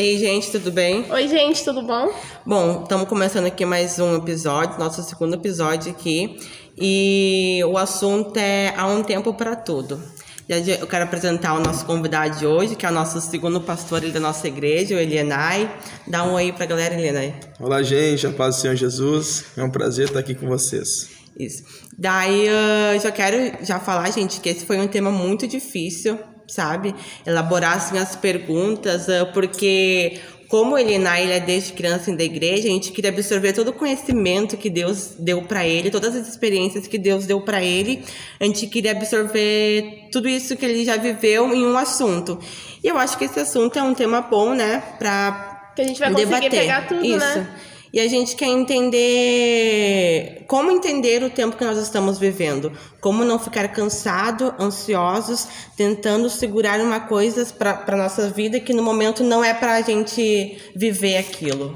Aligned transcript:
Ei, 0.00 0.16
gente, 0.16 0.50
tudo 0.50 0.72
bem? 0.72 1.04
Oi, 1.12 1.28
gente, 1.28 1.62
tudo 1.62 1.82
bom? 1.82 2.10
Bom, 2.46 2.84
estamos 2.84 3.06
começando 3.06 3.44
aqui 3.44 3.66
mais 3.66 3.98
um 3.98 4.16
episódio, 4.16 4.78
nosso 4.78 5.02
segundo 5.02 5.34
episódio 5.34 5.92
aqui. 5.92 6.38
E 6.74 7.60
o 7.66 7.76
assunto 7.76 8.34
é 8.38 8.72
Há 8.78 8.86
um 8.86 9.02
Tempo 9.02 9.34
para 9.34 9.54
Tudo. 9.54 10.02
Eu 10.48 10.86
quero 10.86 11.04
apresentar 11.04 11.52
o 11.52 11.60
nosso 11.60 11.84
convidado 11.84 12.38
de 12.38 12.46
hoje, 12.46 12.76
que 12.76 12.86
é 12.86 12.88
o 12.88 12.92
nosso 12.92 13.20
segundo 13.20 13.60
pastor 13.60 14.00
da 14.00 14.18
nossa 14.18 14.48
igreja, 14.48 14.94
o 14.94 14.98
Elianai. 14.98 15.70
Dá 16.06 16.24
um 16.24 16.32
oi 16.32 16.50
para 16.50 16.64
a 16.64 16.68
galera, 16.68 16.94
Elianai. 16.94 17.38
Olá, 17.60 17.82
gente, 17.82 18.26
a 18.26 18.30
paz 18.30 18.56
do 18.56 18.62
Senhor 18.62 18.76
Jesus. 18.76 19.44
É 19.54 19.62
um 19.62 19.70
prazer 19.70 20.06
estar 20.06 20.20
aqui 20.20 20.34
com 20.34 20.48
vocês. 20.48 21.10
Isso. 21.38 21.62
Daí, 21.98 22.46
uh, 22.48 22.98
já 23.02 23.12
quero 23.12 23.66
já 23.66 23.78
falar, 23.78 24.10
gente, 24.10 24.40
que 24.40 24.48
esse 24.48 24.64
foi 24.64 24.78
um 24.80 24.88
tema 24.88 25.10
muito 25.10 25.46
difícil, 25.46 26.18
sabe? 26.50 26.94
Elaborar 27.26 27.76
assim, 27.76 27.98
as 27.98 28.16
perguntas, 28.16 29.08
uh, 29.08 29.32
porque 29.32 30.20
como 30.50 30.76
ele 30.76 30.98
na 30.98 31.20
ilha 31.20 31.38
desde 31.38 31.72
criança 31.72 32.12
da 32.14 32.24
igreja, 32.24 32.66
a 32.66 32.72
gente 32.72 32.90
queria 32.90 33.10
absorver 33.10 33.52
todo 33.52 33.68
o 33.68 33.72
conhecimento 33.72 34.56
que 34.56 34.68
Deus 34.68 35.14
deu 35.16 35.42
para 35.42 35.64
ele, 35.64 35.90
todas 35.90 36.16
as 36.16 36.26
experiências 36.26 36.88
que 36.88 36.98
Deus 36.98 37.24
deu 37.24 37.40
para 37.40 37.62
ele. 37.62 38.02
A 38.40 38.44
gente 38.44 38.66
queria 38.66 38.90
absorver 38.90 40.08
tudo 40.10 40.28
isso 40.28 40.56
que 40.56 40.66
ele 40.66 40.84
já 40.84 40.96
viveu 40.96 41.54
em 41.54 41.64
um 41.64 41.78
assunto. 41.78 42.36
E 42.82 42.88
eu 42.88 42.98
acho 42.98 43.16
que 43.16 43.26
esse 43.26 43.38
assunto 43.38 43.78
é 43.78 43.82
um 43.82 43.94
tema 43.94 44.22
bom, 44.22 44.52
né, 44.52 44.82
para 44.98 45.72
que 45.76 45.82
a 45.82 45.84
gente 45.84 46.00
vai 46.00 46.10
conseguir 46.10 46.30
debater. 46.30 46.50
pegar 46.50 46.88
tudo, 46.88 47.04
isso. 47.04 47.18
né? 47.18 47.48
E 47.92 47.98
a 47.98 48.06
gente 48.06 48.36
quer 48.36 48.46
entender 48.46 50.44
como 50.46 50.70
entender 50.70 51.22
o 51.24 51.30
tempo 51.30 51.56
que 51.56 51.64
nós 51.64 51.76
estamos 51.78 52.18
vivendo, 52.18 52.70
como 53.00 53.24
não 53.24 53.38
ficar 53.38 53.66
cansado, 53.68 54.54
ansiosos, 54.60 55.48
tentando 55.76 56.30
segurar 56.30 56.80
uma 56.80 57.00
coisa 57.00 57.44
para 57.52 57.84
a 57.86 57.96
nossa 57.96 58.30
vida 58.30 58.60
que 58.60 58.72
no 58.72 58.82
momento 58.82 59.24
não 59.24 59.42
é 59.42 59.52
para 59.52 59.74
a 59.74 59.82
gente 59.82 60.56
viver 60.76 61.16
aquilo. 61.16 61.74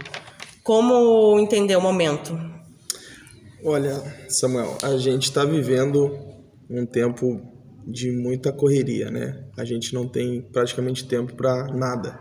Como 0.62 1.38
entender 1.40 1.77
o 1.77 1.80
momento? 1.80 2.38
Olha, 3.65 4.01
Samuel, 4.28 4.78
a 4.82 4.96
gente 4.96 5.24
está 5.24 5.45
vivendo 5.45 6.16
um 6.71 6.87
tempo 6.87 7.40
de 7.87 8.10
muita 8.12 8.52
correria, 8.52 9.10
né? 9.10 9.45
A 9.59 9.65
gente 9.65 9.93
não 9.93 10.09
tem 10.09 10.43
praticamente 10.52 11.06
tempo 11.06 11.34
para 11.34 11.66
nada. 11.74 12.18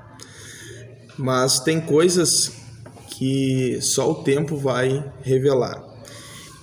Mas 1.17 1.59
tem 1.59 1.79
coisas 1.79 2.62
que 3.13 3.79
só 3.81 4.11
o 4.11 4.23
tempo 4.23 4.57
vai 4.57 5.13
revelar. 5.21 5.83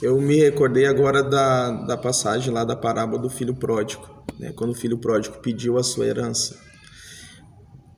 Eu 0.03 0.21
me 0.21 0.37
recordei 0.37 0.87
agora 0.87 1.23
da, 1.23 1.71
da 1.87 1.97
passagem 1.97 2.53
lá 2.53 2.65
da 2.65 2.75
parábola 2.75 3.23
do 3.23 3.31
filho 3.31 3.55
pródigo, 3.55 4.25
né? 4.39 4.53
quando 4.53 4.71
o 4.71 4.75
filho 4.75 4.99
pródigo 4.99 5.39
pediu 5.39 5.79
a 5.79 5.83
sua 5.83 6.07
herança. 6.07 6.59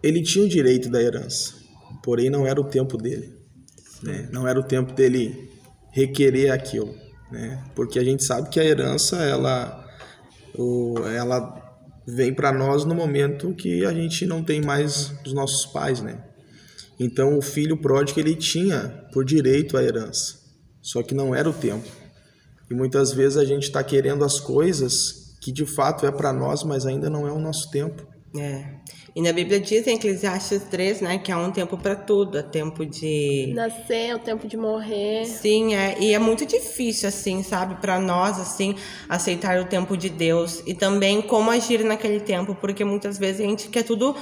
Ele 0.03 0.23
tinha 0.23 0.45
o 0.45 0.49
direito 0.49 0.91
da 0.91 1.01
herança, 1.01 1.55
porém 2.03 2.29
não 2.29 2.47
era 2.47 2.61
o 2.61 2.65
tempo 2.65 2.99
dele. 2.99 3.33
Né? 4.03 4.29
Não 4.33 4.47
era 4.47 4.59
o 4.59 4.65
tempo 4.65 4.93
dele 4.93 5.51
requerer 5.91 6.51
aquilo, 6.51 6.95
né? 7.31 7.65
porque 7.75 7.99
a 7.99 8.05
gente 8.05 8.25
sabe 8.25 8.51
que 8.51 8.61
a 8.61 8.65
herança 8.65 9.17
ela, 9.25 9.87
o, 10.59 10.99
ela 11.07 11.63
vem 12.07 12.35
para 12.35 12.53
nós 12.53 12.85
no 12.85 12.95
momento 12.95 13.55
que 13.55 13.85
a 13.87 13.93
gente 13.93 14.27
não 14.27 14.43
tem 14.43 14.61
mais 14.61 15.15
os 15.25 15.33
nossos 15.33 15.65
pais, 15.67 16.03
né? 16.03 16.32
Então 17.03 17.37
o 17.37 17.43
filho 17.43 17.77
pródigo 17.77 18.21
ele 18.21 18.37
tinha 18.37 19.09
por 19.13 19.25
direito 19.25 19.77
a 19.77 19.83
herança, 19.83 20.39
só 20.81 21.03
que 21.03 21.17
não 21.17 21.35
era 21.35 21.51
o 21.51 21.53
tempo. 21.53 21.89
E 22.71 22.75
muitas 22.75 23.13
vezes 23.13 23.37
a 23.37 23.45
gente 23.45 23.65
está 23.65 23.83
querendo 23.83 24.25
as 24.25 24.39
coisas 24.39 25.37
que 25.41 25.51
de 25.51 25.67
fato 25.67 26.07
é 26.07 26.13
para 26.13 26.33
nós, 26.33 26.63
mas 26.63 26.87
ainda 26.87 27.11
não 27.11 27.27
é 27.27 27.33
o 27.33 27.41
nosso 27.41 27.71
tempo. 27.73 28.07
É. 28.39 28.65
E 29.15 29.21
na 29.21 29.33
Bíblia 29.33 29.61
diz 29.61 29.87
em 29.87 29.97
Eclesiastes 29.97 30.63
3, 30.71 31.01
né, 31.03 31.19
que 31.19 31.31
há 31.33 31.37
um 31.37 31.51
tempo 31.51 31.77
para 31.77 31.97
tudo, 31.97 32.39
é 32.39 32.43
tempo 32.43 32.87
de 32.87 33.53
nascer, 33.55 34.11
é 34.11 34.15
o 34.15 34.19
tempo 34.21 34.47
de 34.47 34.57
morrer. 34.57 35.27
Sim, 35.27 35.75
é, 35.75 35.99
e 36.01 36.15
é 36.15 36.19
muito 36.21 36.47
difícil 36.47 37.09
assim, 37.09 37.43
sabe, 37.43 37.75
para 37.75 37.99
nós 37.99 38.41
assim, 38.41 38.77
aceitar 39.09 39.61
o 39.61 39.67
tempo 39.67 39.97
de 39.97 40.09
Deus 40.09 40.63
e 40.67 40.73
também 40.73 41.21
como 41.21 41.51
agir 41.51 41.85
naquele 41.85 42.21
tempo, 42.21 42.55
porque 42.55 42.85
muitas 42.85 43.19
vezes 43.19 43.41
a 43.43 43.45
gente 43.45 43.69
quer 43.69 43.83
tudo 43.83 44.17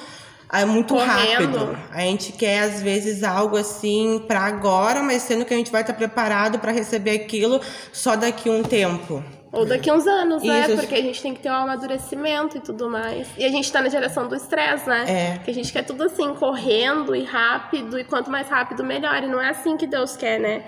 é 0.53 0.65
muito 0.65 0.95
Correndo. 0.95 1.59
rápido. 1.59 1.79
A 1.93 2.01
gente 2.01 2.33
quer 2.33 2.61
às 2.61 2.83
vezes 2.83 3.23
algo 3.23 3.57
assim 3.57 4.25
para 4.27 4.41
agora, 4.41 5.03
mas 5.03 5.23
sendo 5.23 5.45
que 5.45 5.55
a 5.55 5.57
gente 5.57 5.71
vai 5.71 5.83
estar 5.83 5.95
preparado 5.95 6.59
para 6.59 6.73
receber 6.73 7.13
aquilo 7.13 7.61
só 7.93 8.17
daqui 8.17 8.51
um 8.51 8.63
tempo. 8.63 9.23
Ou 9.53 9.67
daqui 9.67 9.91
uns 9.91 10.07
anos, 10.07 10.43
né? 10.43 10.63
Isso. 10.63 10.77
Porque 10.77 10.95
a 10.95 11.03
gente 11.03 11.21
tem 11.21 11.35
que 11.35 11.41
ter 11.41 11.51
um 11.51 11.55
amadurecimento 11.55 12.57
e 12.57 12.61
tudo 12.61 12.89
mais. 12.89 13.27
E 13.37 13.45
a 13.45 13.49
gente 13.49 13.71
tá 13.71 13.83
na 13.83 13.89
geração 13.89 14.29
do 14.29 14.37
estresse, 14.37 14.89
né? 14.89 15.05
É. 15.09 15.39
Que 15.39 15.51
a 15.51 15.55
gente 15.55 15.73
quer 15.73 15.83
tudo 15.83 16.05
assim, 16.05 16.33
correndo 16.35 17.17
e 17.17 17.25
rápido, 17.25 17.99
e 17.99 18.05
quanto 18.05 18.31
mais 18.31 18.49
rápido, 18.49 18.85
melhor. 18.85 19.23
E 19.23 19.27
não 19.27 19.41
é 19.41 19.51
assim 19.51 19.77
que 19.77 19.89
Deus 19.89 20.17
quer, 20.17 20.39
né? 20.39 20.65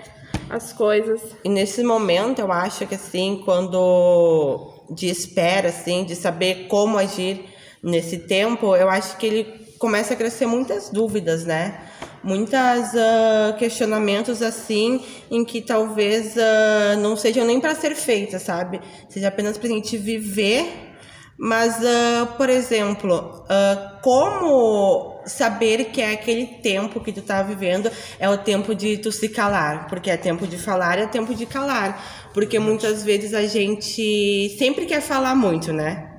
As 0.49 0.73
coisas. 0.73 1.21
E 1.45 1.49
nesse 1.49 1.81
momento, 1.81 2.39
eu 2.39 2.51
acho 2.51 2.85
que 2.85 2.95
assim, 2.95 3.41
quando 3.45 4.69
de 4.89 5.07
espera, 5.07 5.69
assim, 5.69 6.03
de 6.03 6.15
saber 6.15 6.67
como 6.67 6.97
agir 6.97 7.45
nesse 7.81 8.19
tempo, 8.19 8.75
eu 8.75 8.89
acho 8.89 9.15
que 9.17 9.25
ele 9.25 9.62
começa 9.83 10.13
a 10.13 10.15
crescer 10.15 10.45
muitas 10.45 10.89
dúvidas, 10.89 11.43
né? 11.43 11.77
Muitas 12.23 12.93
uh, 12.93 13.57
questionamentos 13.59 14.41
assim, 14.41 15.03
em 15.29 15.43
que 15.43 15.61
talvez 15.61 16.37
uh, 16.37 16.97
não 17.01 17.17
sejam 17.17 17.45
nem 17.45 17.59
para 17.59 17.75
ser 17.75 17.93
feitas, 17.93 18.43
sabe? 18.43 18.79
Seja 19.09 19.27
apenas 19.27 19.57
para 19.57 19.67
a 19.67 19.73
gente 19.73 19.97
viver. 19.97 20.93
Mas, 21.37 21.79
uh, 21.79 22.27
por 22.37 22.49
exemplo, 22.49 23.43
como 24.01 25.21
saber 25.25 25.85
que 25.91 26.01
é 26.01 26.13
aquele 26.13 26.45
tempo 26.45 27.01
que 27.01 27.11
tu 27.11 27.21
tá 27.21 27.43
vivendo 27.43 27.91
é 28.17 28.29
o 28.29 28.37
tempo 28.37 28.73
de 28.73 28.97
tu 28.97 29.11
se 29.11 29.27
calar, 29.27 29.87
porque 29.89 30.09
é 30.09 30.15
tempo 30.15 30.47
de 30.47 30.57
falar 30.57 30.97
é 30.97 31.07
tempo 31.07 31.35
de 31.35 31.45
calar, 31.45 32.29
porque 32.33 32.57
muitas 32.57 33.03
vezes 33.03 33.33
a 33.33 33.45
gente 33.45 34.55
sempre 34.57 34.85
quer 34.85 35.01
falar 35.01 35.35
muito, 35.35 35.73
né? 35.73 36.12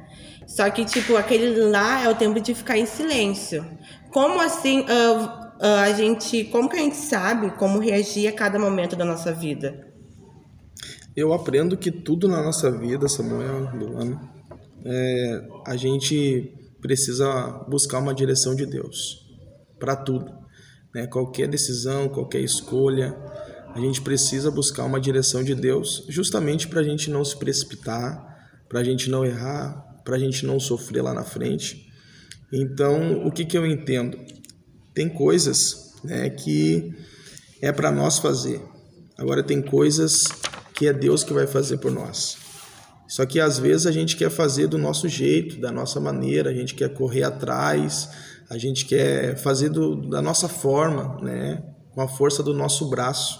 Só 0.54 0.70
que, 0.70 0.84
tipo, 0.84 1.16
aquele 1.16 1.68
lá 1.68 2.04
é 2.04 2.08
o 2.08 2.14
tempo 2.14 2.40
de 2.40 2.54
ficar 2.54 2.78
em 2.78 2.86
silêncio. 2.86 3.66
Como 4.12 4.40
assim 4.40 4.82
uh, 4.82 5.24
uh, 5.24 5.80
a 5.82 5.92
gente. 5.92 6.44
Como 6.44 6.68
que 6.68 6.76
a 6.76 6.78
gente 6.78 6.94
sabe 6.94 7.50
como 7.56 7.80
reagir 7.80 8.28
a 8.28 8.32
cada 8.32 8.56
momento 8.56 8.94
da 8.94 9.04
nossa 9.04 9.32
vida? 9.32 9.92
Eu 11.16 11.32
aprendo 11.32 11.76
que 11.76 11.90
tudo 11.90 12.28
na 12.28 12.40
nossa 12.40 12.70
vida, 12.70 13.08
Samuel, 13.08 13.68
Luana, 13.74 14.30
é, 14.84 15.42
a 15.66 15.74
gente 15.74 16.54
precisa 16.80 17.64
buscar 17.68 17.98
uma 17.98 18.14
direção 18.14 18.54
de 18.54 18.64
Deus 18.64 19.26
para 19.80 19.96
tudo. 19.96 20.32
Né? 20.94 21.08
Qualquer 21.08 21.48
decisão, 21.48 22.08
qualquer 22.08 22.40
escolha, 22.40 23.12
a 23.74 23.80
gente 23.80 24.00
precisa 24.02 24.52
buscar 24.52 24.84
uma 24.84 25.00
direção 25.00 25.42
de 25.42 25.54
Deus 25.54 26.04
justamente 26.08 26.68
para 26.68 26.80
a 26.80 26.84
gente 26.84 27.10
não 27.10 27.24
se 27.24 27.36
precipitar, 27.36 28.24
para 28.68 28.78
a 28.78 28.84
gente 28.84 29.10
não 29.10 29.24
errar, 29.24 29.93
para 30.04 30.16
a 30.16 30.18
gente 30.18 30.44
não 30.44 30.60
sofrer 30.60 31.02
lá 31.02 31.14
na 31.14 31.24
frente. 31.24 31.90
Então, 32.52 33.26
o 33.26 33.32
que, 33.32 33.44
que 33.44 33.56
eu 33.56 33.66
entendo? 33.66 34.18
Tem 34.92 35.08
coisas 35.08 35.94
né, 36.04 36.30
que 36.30 36.94
é 37.60 37.72
para 37.72 37.90
nós 37.90 38.18
fazer. 38.18 38.60
Agora, 39.16 39.42
tem 39.42 39.62
coisas 39.62 40.24
que 40.74 40.86
é 40.86 40.92
Deus 40.92 41.24
que 41.24 41.32
vai 41.32 41.46
fazer 41.46 41.78
por 41.78 41.90
nós. 41.90 42.36
Só 43.08 43.24
que 43.24 43.38
às 43.38 43.58
vezes 43.58 43.86
a 43.86 43.92
gente 43.92 44.16
quer 44.16 44.30
fazer 44.30 44.66
do 44.66 44.78
nosso 44.78 45.08
jeito, 45.08 45.60
da 45.60 45.70
nossa 45.70 46.00
maneira, 46.00 46.50
a 46.50 46.54
gente 46.54 46.74
quer 46.74 46.92
correr 46.92 47.22
atrás, 47.22 48.08
a 48.50 48.58
gente 48.58 48.86
quer 48.86 49.36
fazer 49.36 49.68
do, 49.68 50.08
da 50.08 50.20
nossa 50.20 50.48
forma, 50.48 51.18
né, 51.22 51.62
com 51.92 52.00
a 52.00 52.08
força 52.08 52.42
do 52.42 52.52
nosso 52.52 52.88
braço. 52.88 53.38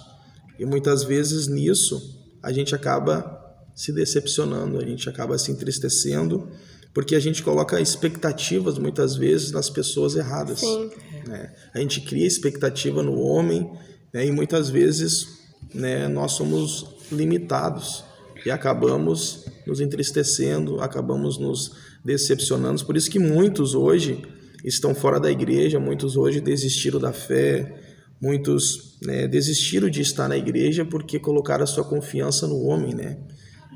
E 0.58 0.64
muitas 0.64 1.03
vezes 1.03 1.48
nisso 1.48 2.00
a 2.42 2.53
gente 2.53 2.74
acaba 2.74 3.34
se 3.74 3.92
decepcionando, 3.92 4.78
a 4.78 4.84
gente 4.84 5.08
acaba 5.08 5.36
se 5.36 5.50
entristecendo, 5.50 6.48
porque 6.92 7.16
a 7.16 7.20
gente 7.20 7.42
coloca 7.42 7.80
expectativas 7.80 8.78
muitas 8.78 9.16
vezes 9.16 9.50
nas 9.50 9.68
pessoas 9.68 10.14
erradas. 10.14 10.60
Sim. 10.60 10.90
Né? 11.26 11.52
A 11.74 11.80
gente 11.80 12.00
cria 12.02 12.26
expectativa 12.26 13.03
no 13.03 13.18
homem 13.18 13.68
né? 14.12 14.24
e 14.24 14.30
muitas 14.30 14.71
vezes 14.71 15.26
né, 15.74 16.06
nós 16.06 16.32
somos 16.32 16.86
limitados 17.10 18.04
e 18.47 18.50
acabamos 18.50 19.44
nos 19.66 19.80
entristecendo, 19.80 20.80
acabamos 20.80 21.36
nos 21.36 21.72
decepcionando. 22.04 22.84
Por 22.84 22.97
isso 22.97 23.10
que 23.10 23.18
muitos 23.18 23.74
hoje 23.74 24.22
estão 24.65 24.94
fora 24.94 25.18
da 25.18 25.30
igreja, 25.30 25.80
muitos 25.80 26.16
hoje 26.16 26.41
desistiram 26.41 27.00
da 27.00 27.12
fé, 27.12 27.74
muitos 28.20 28.97
né, 29.03 29.27
desistiram 29.27 29.91
de 29.91 30.00
estar 30.00 30.28
na 30.28 30.36
igreja 30.36 30.84
porque 30.84 31.18
colocaram 31.18 31.65
a 31.65 31.66
sua 31.66 31.84
confiança 31.84 32.47
no 32.47 32.62
homem, 32.62 32.94
né? 32.94 33.18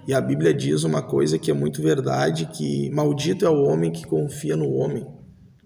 E 0.07 0.15
a 0.15 0.21
Bíblia 0.21 0.55
diz 0.55 0.85
uma 0.85 1.03
coisa 1.03 1.39
que 1.39 1.51
é 1.51 1.55
muito 1.55 1.83
verdade, 1.83 2.47
que 2.47 2.91
maldito 2.91 3.45
é 3.45 3.51
o 3.51 3.63
homem 3.65 3.91
que 3.91 4.07
confia 4.07 4.57
no 4.57 4.71
homem. 4.73 5.07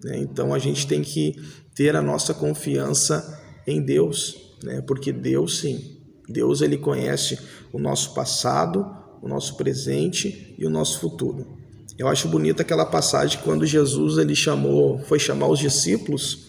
Né? 0.03 0.17
Então 0.19 0.53
a 0.53 0.59
gente 0.59 0.85
tem 0.85 1.01
que 1.01 1.35
ter 1.75 1.95
a 1.95 2.01
nossa 2.01 2.33
confiança 2.33 3.41
em 3.65 3.81
Deus, 3.81 4.57
né? 4.63 4.81
porque 4.81 5.11
Deus 5.11 5.59
sim, 5.59 5.97
Deus 6.27 6.61
ele 6.61 6.77
conhece 6.77 7.39
o 7.71 7.79
nosso 7.79 8.13
passado, 8.13 8.85
o 9.21 9.27
nosso 9.27 9.55
presente 9.55 10.53
e 10.57 10.65
o 10.65 10.69
nosso 10.69 10.99
futuro. 10.99 11.57
Eu 11.97 12.07
acho 12.07 12.27
bonita 12.27 12.63
aquela 12.63 12.85
passagem 12.85 13.39
quando 13.43 13.65
Jesus 13.65 14.17
ele 14.17 14.35
chamou, 14.35 14.99
foi 14.99 15.19
chamar 15.19 15.47
os 15.47 15.59
discípulos 15.59 16.47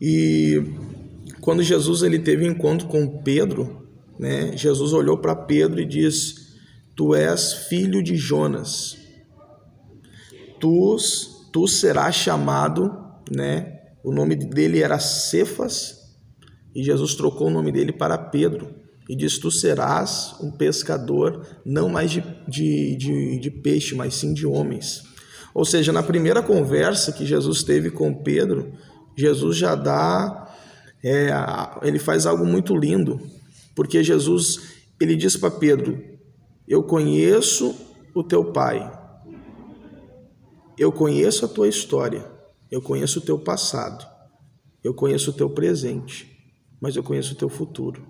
E 0.00 0.62
quando 1.40 1.62
Jesus 1.62 2.02
ele 2.02 2.18
teve 2.18 2.46
encontro 2.46 2.88
com 2.88 3.22
Pedro, 3.22 3.86
né, 4.18 4.56
Jesus 4.56 4.92
olhou 4.92 5.18
para 5.18 5.34
Pedro 5.34 5.80
e 5.80 5.86
diz: 5.86 6.43
Tu 6.96 7.14
és 7.14 7.52
filho 7.68 8.02
de 8.02 8.16
Jonas. 8.16 8.96
Tu, 10.60 10.96
tu 11.52 11.66
serás 11.66 12.14
chamado, 12.14 12.90
né? 13.30 13.80
O 14.02 14.12
nome 14.12 14.36
dele 14.36 14.82
era 14.82 14.98
Cefas, 14.98 16.04
e 16.74 16.82
Jesus 16.82 17.14
trocou 17.14 17.46
o 17.46 17.50
nome 17.50 17.70
dele 17.72 17.92
para 17.92 18.18
Pedro 18.18 18.74
e 19.08 19.14
diz: 19.14 19.38
Tu 19.38 19.50
serás 19.50 20.34
um 20.40 20.50
pescador 20.50 21.46
não 21.64 21.88
mais 21.88 22.10
de, 22.10 22.22
de, 22.48 22.96
de, 22.96 23.38
de, 23.38 23.50
peixe, 23.50 23.94
mas 23.94 24.14
sim 24.14 24.34
de 24.34 24.46
homens. 24.46 25.02
Ou 25.54 25.64
seja, 25.64 25.92
na 25.92 26.02
primeira 26.02 26.42
conversa 26.42 27.12
que 27.12 27.24
Jesus 27.24 27.62
teve 27.62 27.90
com 27.90 28.12
Pedro, 28.12 28.72
Jesus 29.16 29.56
já 29.56 29.74
dá, 29.74 30.52
é, 31.02 31.30
ele 31.82 31.98
faz 31.98 32.26
algo 32.26 32.44
muito 32.44 32.76
lindo, 32.76 33.20
porque 33.74 34.02
Jesus 34.02 34.60
ele 35.00 35.14
diz 35.14 35.36
para 35.36 35.50
Pedro: 35.50 36.02
Eu 36.66 36.82
conheço 36.82 37.74
o 38.14 38.22
teu 38.22 38.52
pai, 38.52 38.90
eu 40.78 40.90
conheço 40.90 41.44
a 41.44 41.48
tua 41.48 41.68
história, 41.68 42.30
eu 42.70 42.80
conheço 42.80 43.18
o 43.18 43.22
teu 43.22 43.38
passado, 43.38 44.06
eu 44.82 44.94
conheço 44.94 45.30
o 45.30 45.34
teu 45.34 45.50
presente, 45.50 46.30
mas 46.80 46.96
eu 46.96 47.02
conheço 47.02 47.34
o 47.34 47.36
teu 47.36 47.48
futuro. 47.48 48.06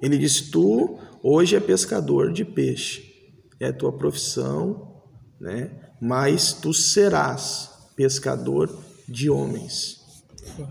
Ele 0.00 0.18
disse: 0.18 0.50
Tu 0.50 0.98
hoje 1.22 1.56
é 1.56 1.60
pescador 1.60 2.32
de 2.32 2.44
peixe, 2.44 3.12
é 3.60 3.68
a 3.68 3.72
tua 3.72 3.92
profissão, 3.92 5.02
né? 5.40 5.70
mas 6.00 6.52
tu 6.52 6.74
serás 6.74 7.70
pescador 7.96 8.74
de 9.08 9.30
homens. 9.30 10.02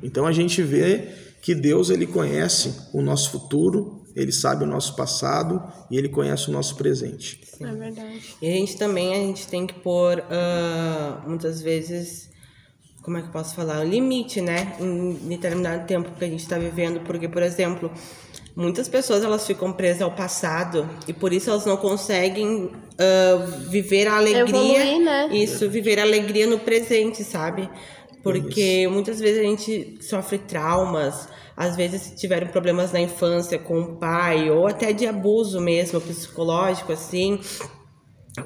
Então 0.02 0.26
a 0.26 0.32
gente 0.32 0.62
vê 0.62 1.10
que 1.42 1.56
Deus 1.56 1.90
ele 1.90 2.06
conhece 2.06 2.74
o 2.94 3.02
nosso 3.02 3.32
futuro, 3.32 4.03
ele 4.16 4.32
sabe 4.32 4.64
o 4.64 4.68
nosso 4.68 4.96
passado 4.96 5.62
e 5.90 5.98
ele 5.98 6.10
conhece 6.10 6.50
o 6.50 6.52
nosso 6.52 6.76
presente. 6.76 7.42
É 7.60 7.72
verdade. 7.72 8.36
E 8.42 8.48
a 8.48 8.52
gente 8.52 8.78
também 8.78 9.14
a 9.14 9.18
gente 9.18 9.48
tem 9.48 9.66
que 9.66 9.74
pôr 9.76 10.20
uh, 10.20 11.30
muitas 11.30 11.62
vezes 11.62 12.32
como 13.04 13.18
é 13.18 13.22
que 13.22 13.28
eu 13.28 13.32
posso 13.34 13.54
falar, 13.54 13.82
um 13.82 13.84
limite, 13.84 14.40
né, 14.40 14.78
em 14.80 15.14
determinado 15.28 15.86
tempo 15.86 16.10
que 16.18 16.24
a 16.24 16.28
gente 16.28 16.40
está 16.40 16.58
vivendo, 16.58 17.02
porque, 17.02 17.28
por 17.28 17.44
exemplo, 17.44 17.92
muitas 18.56 18.88
pessoas 18.88 19.24
elas 19.24 19.46
ficam 19.46 19.74
presas 19.74 20.02
ao 20.02 20.12
passado 20.12 20.90
e 21.06 21.12
por 21.12 21.34
isso 21.34 21.50
elas 21.50 21.66
não 21.66 21.76
conseguem 21.76 22.64
uh, 22.64 23.70
viver 23.70 24.08
a 24.08 24.16
alegria, 24.16 24.42
Evoluir, 24.42 25.00
né? 25.04 25.30
isso, 25.34 25.70
viver 25.70 26.00
a 26.00 26.04
alegria 26.04 26.48
no 26.48 26.60
presente, 26.60 27.26
sabe? 27.26 27.70
Porque 28.24 28.84
isso. 28.84 28.92
muitas 28.92 29.20
vezes 29.20 29.40
a 29.40 29.44
gente 29.44 29.98
sofre 30.02 30.38
traumas, 30.38 31.28
às 31.56 31.76
vezes 31.76 32.14
tiveram 32.20 32.48
problemas 32.48 32.92
na 32.92 33.02
infância 33.02 33.60
com 33.60 33.80
o 33.82 34.00
pai 34.00 34.50
ou 34.50 34.66
até 34.66 34.94
de 34.94 35.06
abuso 35.06 35.60
mesmo 35.60 36.00
psicológico 36.00 36.94
assim, 36.94 37.40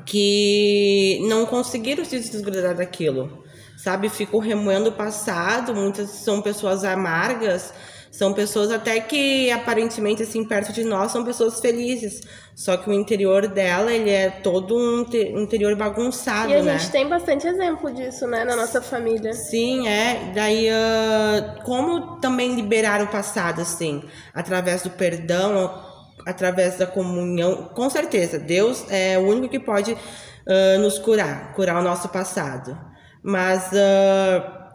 que 0.05 1.19
não 1.29 1.45
conseguiram 1.45 2.03
se 2.03 2.19
desgrudar 2.19 2.75
daquilo 2.75 3.45
sabe? 3.77 4.09
Ficam 4.09 4.39
remoendo 4.39 4.89
o 4.89 4.93
passado, 4.93 5.73
muitas 5.73 6.09
são 6.09 6.41
pessoas 6.41 6.83
amargas, 6.83 7.73
são 8.17 8.33
pessoas 8.33 8.71
até 8.71 8.99
que 8.99 9.51
aparentemente 9.51 10.23
assim 10.23 10.43
perto 10.43 10.73
de 10.73 10.83
nós 10.83 11.11
são 11.11 11.23
pessoas 11.23 11.59
felizes, 11.59 12.21
só 12.55 12.75
que 12.75 12.89
o 12.89 12.93
interior 12.93 13.47
dela 13.47 13.93
ele 13.93 14.09
é 14.09 14.31
todo 14.31 14.75
um 14.75 15.05
interior 15.39 15.75
bagunçado, 15.75 16.49
E 16.49 16.55
a 16.55 16.63
né? 16.63 16.79
gente 16.79 16.91
tem 16.91 17.07
bastante 17.07 17.45
exemplo 17.45 17.93
disso, 17.93 18.25
né, 18.25 18.43
na 18.43 18.55
nossa 18.55 18.81
família. 18.81 19.33
Sim, 19.33 19.87
é. 19.87 20.31
Daí 20.33 20.67
uh, 20.67 21.63
como 21.63 22.19
também 22.19 22.55
liberar 22.55 23.03
o 23.03 23.07
passado 23.07 23.61
assim, 23.61 24.03
através 24.33 24.81
do 24.81 24.89
perdão, 24.89 25.79
através 26.25 26.75
da 26.75 26.87
comunhão, 26.87 27.69
com 27.75 27.87
certeza 27.87 28.39
Deus 28.39 28.83
é 28.89 29.19
o 29.19 29.27
único 29.27 29.49
que 29.49 29.59
pode 29.59 29.93
uh, 29.93 30.79
nos 30.79 30.97
curar, 30.97 31.53
curar 31.53 31.79
o 31.79 31.83
nosso 31.83 32.09
passado. 32.09 32.75
Mas 33.21 33.67
uh, 33.73 34.66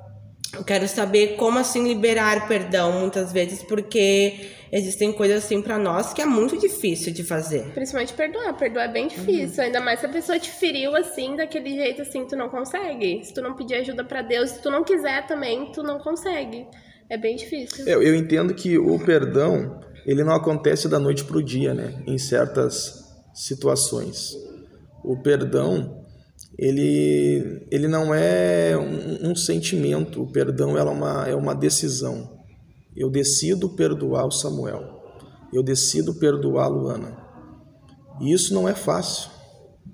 eu 0.54 0.62
quero 0.62 0.86
saber 0.86 1.36
como 1.36 1.58
assim 1.58 1.86
liberar 1.88 2.46
perdão 2.46 3.00
muitas 3.00 3.32
vezes, 3.32 3.62
porque 3.62 4.50
existem 4.70 5.12
coisas 5.12 5.44
assim 5.44 5.62
para 5.62 5.78
nós 5.78 6.12
que 6.12 6.20
é 6.20 6.26
muito 6.26 6.58
difícil 6.58 7.12
de 7.12 7.24
fazer. 7.24 7.72
Principalmente 7.72 8.12
perdoar. 8.12 8.56
Perdoar 8.56 8.84
é 8.84 8.92
bem 8.92 9.08
difícil. 9.08 9.58
Uhum. 9.58 9.64
Ainda 9.64 9.80
mais 9.80 10.00
se 10.00 10.06
a 10.06 10.08
pessoa 10.08 10.38
te 10.38 10.50
feriu 10.50 10.94
assim, 10.94 11.36
daquele 11.36 11.70
jeito 11.70 12.02
assim, 12.02 12.26
tu 12.26 12.36
não 12.36 12.48
consegue. 12.48 13.24
Se 13.24 13.32
tu 13.32 13.40
não 13.40 13.54
pedir 13.54 13.76
ajuda 13.76 14.04
para 14.04 14.20
Deus, 14.20 14.50
se 14.50 14.62
tu 14.62 14.70
não 14.70 14.84
quiser 14.84 15.26
também, 15.26 15.72
tu 15.72 15.82
não 15.82 15.98
consegue. 15.98 16.66
É 17.08 17.16
bem 17.16 17.36
difícil. 17.36 17.86
Eu, 17.86 18.02
eu 18.02 18.14
entendo 18.14 18.54
que 18.54 18.78
o 18.78 18.98
perdão, 18.98 19.80
ele 20.06 20.22
não 20.22 20.34
acontece 20.34 20.88
da 20.88 20.98
noite 20.98 21.24
pro 21.24 21.42
dia, 21.42 21.74
né? 21.74 22.02
Em 22.06 22.18
certas 22.18 23.02
situações. 23.34 24.34
O 25.04 25.20
perdão, 25.22 26.01
ele, 26.58 27.66
ele 27.70 27.88
não 27.88 28.14
é 28.14 28.76
um, 28.76 29.30
um 29.30 29.36
sentimento, 29.36 30.22
o 30.22 30.30
perdão 30.30 30.76
é 30.76 30.82
uma, 30.82 31.28
é 31.28 31.34
uma 31.34 31.54
decisão. 31.54 32.40
Eu 32.94 33.10
decido 33.10 33.70
perdoar 33.70 34.26
o 34.26 34.30
Samuel, 34.30 35.02
eu 35.52 35.62
decido 35.62 36.14
perdoar 36.14 36.66
a 36.66 36.68
Luana. 36.68 37.16
E 38.20 38.32
isso 38.32 38.52
não 38.52 38.68
é 38.68 38.74
fácil. 38.74 39.30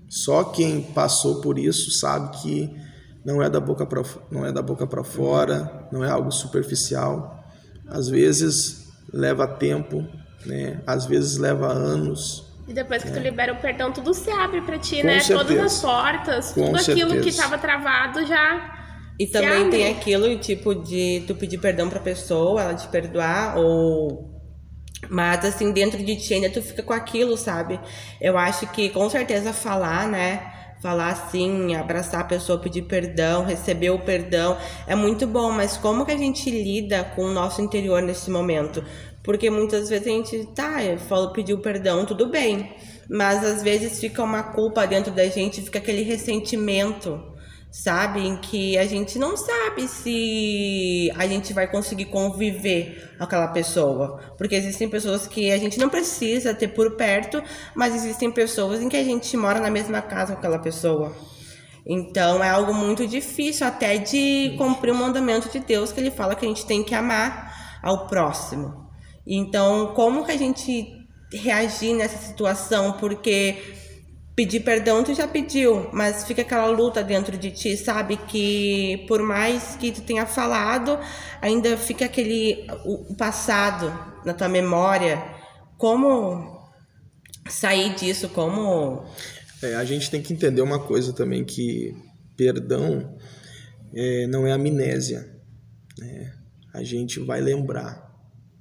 Só 0.09 0.45
quem 0.45 0.81
passou 0.81 1.41
por 1.41 1.59
isso 1.59 1.91
sabe 1.91 2.39
que 2.39 2.71
não 3.25 3.43
é 3.43 3.51
da 3.51 3.61
boca 3.61 3.87
para 3.87 4.03
não 4.31 4.45
é 4.45 4.53
da 4.53 4.63
boca 4.63 4.87
para 4.87 5.05
fora, 5.05 5.89
não 5.93 6.03
é 6.03 6.11
algo 6.11 6.33
superficial. 6.33 7.45
Às 7.87 8.09
vezes 8.09 8.89
leva 9.13 9.47
tempo, 9.47 10.05
né? 10.47 10.83
Às 10.87 11.07
vezes 11.07 11.37
leva 11.37 11.71
anos, 11.73 12.48
e 12.69 12.73
depois 12.75 13.03
que 13.03 13.09
é. 13.09 13.13
tu 13.13 13.19
libera 13.19 13.53
o 13.53 13.57
perdão, 13.57 13.91
tudo 13.91 14.13
se 14.13 14.31
abre 14.31 14.61
para 14.61 14.79
ti, 14.79 15.01
Com 15.01 15.07
né? 15.07 15.21
Certeza. 15.21 15.39
Todas 15.39 15.59
as 15.59 15.81
portas, 15.81 16.53
Com 16.53 16.67
tudo 16.67 16.79
certeza. 16.79 17.07
aquilo 17.07 17.23
que 17.23 17.29
estava 17.31 17.57
travado 17.57 18.27
já. 18.27 18.75
E 19.19 19.27
também 19.27 19.69
tem 19.71 19.91
aquilo, 19.91 20.39
tipo, 20.39 20.75
de 20.75 21.25
tu 21.27 21.35
pedir 21.35 21.59
perdão 21.59 21.89
pra 21.89 21.99
pessoa, 21.99 22.61
ela 22.63 22.75
te 22.75 22.87
perdoar, 22.89 23.59
ou. 23.59 24.37
Mas 25.09 25.45
assim, 25.45 25.73
dentro 25.73 26.03
de 26.05 26.17
ti 26.17 26.35
ainda 26.35 26.51
tu 26.51 26.61
fica 26.61 26.83
com 26.83 26.93
aquilo, 26.93 27.37
sabe? 27.37 27.81
Eu 28.21 28.37
acho 28.37 28.67
que 28.69 28.91
com 28.91 29.09
certeza 29.09 29.53
falar, 29.53 30.07
né? 30.07 30.53
falar 30.81 31.09
assim, 31.09 31.75
abraçar 31.75 32.21
a 32.21 32.25
pessoa, 32.25 32.59
pedir 32.59 32.83
perdão, 32.83 33.45
receber 33.45 33.91
o 33.91 33.99
perdão, 33.99 34.57
é 34.87 34.95
muito 34.95 35.27
bom, 35.27 35.51
mas 35.51 35.77
como 35.77 36.07
que 36.07 36.13
a 36.13 36.17
gente 36.17 36.51
lida 36.51 37.05
com 37.17 37.23
o 37.23 37.33
nosso 37.33 37.61
interior 37.61 38.01
nesse 38.01 38.31
momento? 38.31 38.85
Porque 39.29 39.51
muitas 39.51 39.91
vezes 39.91 40.07
a 40.07 40.11
gente, 40.11 40.47
tá, 40.55 40.83
eu 40.83 40.97
falo, 40.97 41.35
pediu 41.35 41.59
perdão, 41.59 42.07
tudo 42.07 42.31
bem. 42.31 42.73
Mas 43.11 43.45
às 43.45 43.63
vezes 43.63 44.01
fica 44.01 44.23
uma 44.23 44.43
culpa 44.43 44.87
dentro 44.87 45.13
da 45.13 45.27
gente, 45.27 45.61
fica 45.61 45.79
aquele 45.79 46.01
ressentimento, 46.01 47.23
sabe? 47.71 48.27
Em 48.27 48.39
que 48.39 48.79
a 48.79 48.87
gente 48.87 49.19
não 49.19 49.37
sabe 49.37 49.87
se 49.87 51.13
a 51.15 51.27
gente 51.27 51.53
vai 51.53 51.71
conseguir 51.71 52.07
conviver 52.07 53.17
com 53.19 53.25
aquela 53.25 53.49
pessoa. 53.49 54.19
Porque 54.39 54.55
existem 54.55 54.89
pessoas 54.89 55.27
que 55.27 55.51
a 55.51 55.59
gente 55.59 55.79
não 55.79 55.91
precisa 55.91 56.55
ter 56.55 56.69
por 56.69 56.97
perto, 56.97 57.43
mas 57.75 57.95
existem 57.95 58.33
pessoas 58.33 58.81
em 58.81 58.89
que 58.89 58.97
a 58.97 59.05
gente 59.05 59.37
mora 59.37 59.61
na 59.61 59.71
mesma 59.71 60.01
casa 60.01 60.33
com 60.33 60.39
aquela 60.39 60.59
pessoa. 60.59 61.15
Então 61.87 62.43
é 62.43 62.49
algo 62.49 62.73
muito 62.73 63.07
difícil 63.07 63.67
até 63.67 63.99
de 63.99 64.55
cumprir 64.57 64.91
o 64.91 64.95
mandamento 64.95 65.51
de 65.51 65.59
Deus 65.59 65.93
que 65.93 66.01
ele 66.01 66.11
fala 66.11 66.35
que 66.35 66.47
a 66.47 66.49
gente 66.49 66.65
tem 66.65 66.83
que 66.83 66.95
amar 66.95 67.79
ao 67.83 68.07
próximo. 68.07 68.88
Então, 69.29 69.93
como 69.95 70.25
que 70.25 70.33
a 70.33 70.39
gente 70.39 71.07
reagir 71.31 71.95
nessa 71.95 72.17
situação? 72.17 72.95
Porque 72.95 73.57
pedir 74.35 74.61
perdão 74.61 75.05
tu 75.05 75.13
já 75.13 75.29
pediu, 75.29 75.91
mas 75.93 76.25
fica 76.25 76.43
aquela 76.43 76.69
luta 76.69 77.05
dentro 77.05 77.37
de 77.37 77.51
ti, 77.51 77.77
sabe? 77.77 78.17
Que 78.17 79.05
por 79.07 79.23
mais 79.23 79.77
que 79.77 79.93
tu 79.93 80.01
tenha 80.01 80.25
falado, 80.25 80.99
ainda 81.43 81.77
fica 81.77 82.07
aquele 82.07 82.67
o 82.87 83.15
passado 83.17 83.93
na 84.25 84.33
tua 84.33 84.49
memória. 84.49 85.23
Como 85.77 86.67
sair 87.51 87.95
disso? 87.95 88.31
Como 88.31 89.05
é, 89.63 89.75
a 89.75 89.85
gente 89.85 90.11
tem 90.11 90.23
que 90.23 90.33
entender 90.33 90.63
uma 90.63 90.79
coisa 90.79 91.13
também 91.13 91.45
que 91.45 91.95
perdão 92.37 93.19
é, 93.93 94.27
não 94.27 94.47
é 94.47 94.53
amnésia. 94.53 95.29
Né? 95.99 96.33
A 96.73 96.83
gente 96.83 97.21
vai 97.21 97.41
lembrar 97.41 98.08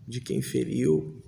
de 0.08 0.22
quem 0.22 0.42
feriu, 0.42 1.22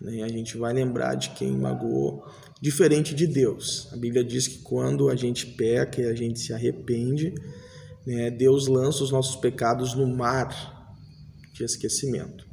né? 0.00 0.22
a 0.22 0.28
gente 0.28 0.56
vai 0.56 0.72
lembrar 0.72 1.14
de 1.14 1.30
quem 1.30 1.52
magoou, 1.52 2.24
diferente 2.60 3.14
de 3.14 3.26
Deus. 3.26 3.88
A 3.92 3.96
Bíblia 3.96 4.24
diz 4.24 4.48
que 4.48 4.58
quando 4.58 5.08
a 5.08 5.14
gente 5.14 5.46
peca 5.46 6.00
e 6.00 6.06
a 6.06 6.14
gente 6.14 6.40
se 6.40 6.52
arrepende, 6.52 7.32
né? 8.08 8.30
Deus 8.30 8.66
lança 8.68 9.04
os 9.04 9.10
nossos 9.10 9.36
pecados 9.36 9.94
no 9.94 10.06
mar 10.06 10.96
de 11.52 11.62
esquecimento. 11.62 12.46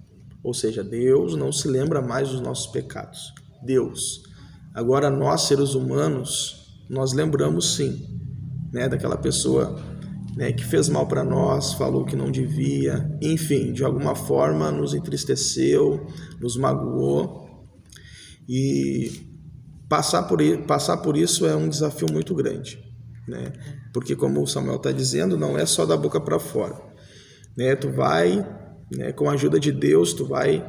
Ou 0.44 0.54
seja, 0.54 0.84
Deus 0.84 1.34
não 1.34 1.50
se 1.50 1.66
lembra 1.70 2.02
mais 2.02 2.30
dos 2.30 2.42
nossos 2.42 2.68
pecados. 2.68 3.34
Deus. 3.64 4.22
Agora 4.74 5.10
nós 5.10 5.44
seres 5.44 5.74
humanos, 5.74 6.84
nós 6.90 7.14
lembramos 7.14 7.76
sim, 7.76 8.06
né, 8.74 8.90
daquela 8.90 9.18
pessoa 9.18 9.82
né, 10.36 10.52
que 10.52 10.66
fez 10.66 10.90
mal 10.90 11.08
para 11.08 11.24
nós, 11.24 11.74
falou 11.74 12.04
que 12.04 12.16
não 12.16 12.30
devia, 12.30 13.10
enfim, 13.22 13.72
de 13.72 13.84
alguma 13.86 14.16
forma 14.16 14.70
nos 14.70 14.94
entristeceu, 14.94 16.06
nos 16.42 16.58
magoou. 16.58 17.46
E 18.48 19.12
passar 19.88 20.24
por, 20.24 20.40
passar 20.68 20.98
por 20.98 21.16
isso 21.16 21.46
é 21.46 21.56
um 21.56 21.70
desafio 21.70 22.12
muito 22.12 22.36
grande, 22.36 22.84
né? 23.28 23.54
Porque 23.94 24.16
como 24.16 24.42
o 24.42 24.48
Samuel 24.48 24.76
está 24.76 24.92
dizendo, 24.92 25.38
não 25.38 25.58
é 25.58 25.66
só 25.66 25.86
da 25.86 25.96
boca 25.96 26.20
para 26.20 26.38
fora, 26.38 26.76
né? 27.58 27.76
Tu 27.76 27.90
vai, 27.92 28.46
né, 28.96 29.14
com 29.14 29.30
a 29.30 29.34
ajuda 29.34 29.58
de 29.58 29.72
Deus, 29.72 30.14
tu 30.14 30.26
vai, 30.26 30.64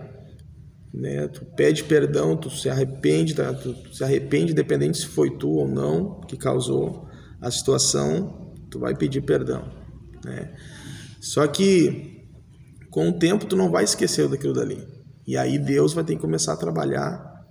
né, 0.94 1.26
tu 1.26 1.44
pede 1.56 1.82
perdão, 1.82 2.36
tu 2.36 2.48
se 2.48 2.70
arrepende, 2.70 3.34
tá? 3.34 3.52
tu 3.52 3.74
se 3.92 4.02
arrepende, 4.04 4.52
independente 4.52 4.98
se 4.98 5.06
foi 5.06 5.36
tu 5.36 5.50
ou 5.50 5.68
não 5.68 6.20
que 6.20 6.36
causou 6.36 7.06
a 7.42 7.50
situação, 7.50 8.45
tu 8.70 8.78
vai 8.78 8.94
pedir 8.94 9.20
perdão, 9.22 9.64
né? 10.24 10.54
Só 11.20 11.46
que 11.46 12.28
com 12.90 13.08
o 13.08 13.18
tempo 13.18 13.46
tu 13.46 13.56
não 13.56 13.70
vai 13.70 13.84
esquecer 13.84 14.28
daquilo 14.28 14.54
dali. 14.54 14.86
E 15.26 15.36
aí 15.36 15.58
Deus 15.58 15.92
vai 15.92 16.04
ter 16.04 16.14
que 16.14 16.20
começar 16.20 16.52
a 16.52 16.56
trabalhar 16.56 17.44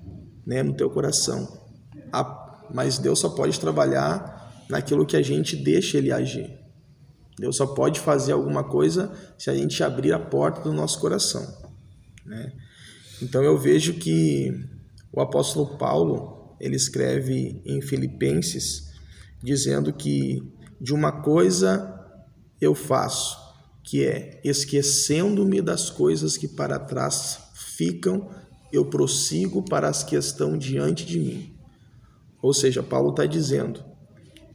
né, 0.46 0.64
no 0.64 0.74
teu 0.76 0.90
coração. 0.90 1.62
Mas 2.74 2.98
Deus 2.98 3.20
só 3.20 3.30
pode 3.30 3.60
trabalhar 3.60 4.66
naquilo 4.70 5.06
que 5.06 5.18
a 5.18 5.22
gente 5.22 5.56
deixa 5.56 5.98
Ele 5.98 6.12
agir. 6.12 6.50
Deus 7.38 7.58
só 7.58 7.68
pode 7.68 8.00
fazer 8.00 8.32
alguma 8.32 8.64
coisa 8.64 9.12
se 9.38 9.50
a 9.50 9.56
gente 9.56 9.84
abrir 9.84 10.14
a 10.14 10.20
porta 10.20 10.62
do 10.62 10.74
nosso 10.74 11.00
coração. 11.00 11.46
Né? 12.26 12.54
Então 13.22 13.44
eu 13.44 13.58
vejo 13.58 13.96
que 13.96 14.52
o 15.12 15.22
apóstolo 15.22 15.78
Paulo 15.78 16.56
ele 16.60 16.76
escreve 16.76 17.62
em 17.66 17.82
Filipenses 17.82 18.86
dizendo 19.44 19.92
que 19.94 20.42
de 20.80 20.94
uma 20.94 21.22
coisa 21.22 21.92
eu 22.60 22.74
faço, 22.74 23.38
que 23.84 24.04
é 24.04 24.42
esquecendo-me 24.44 25.62
das 25.62 25.90
coisas 25.90 26.38
que 26.38 26.48
para 26.48 26.80
trás 26.80 27.40
ficam 27.54 28.30
eu 28.72 28.86
prossigo 28.86 29.64
para 29.64 29.88
as 29.88 30.04
que 30.04 30.16
estão 30.16 30.58
diante 30.58 31.06
de 31.06 31.20
mim. 31.20 31.56
Ou 32.42 32.54
seja, 32.54 32.84
Paulo 32.84 33.12
está 33.12 33.26
dizendo: 33.26 33.84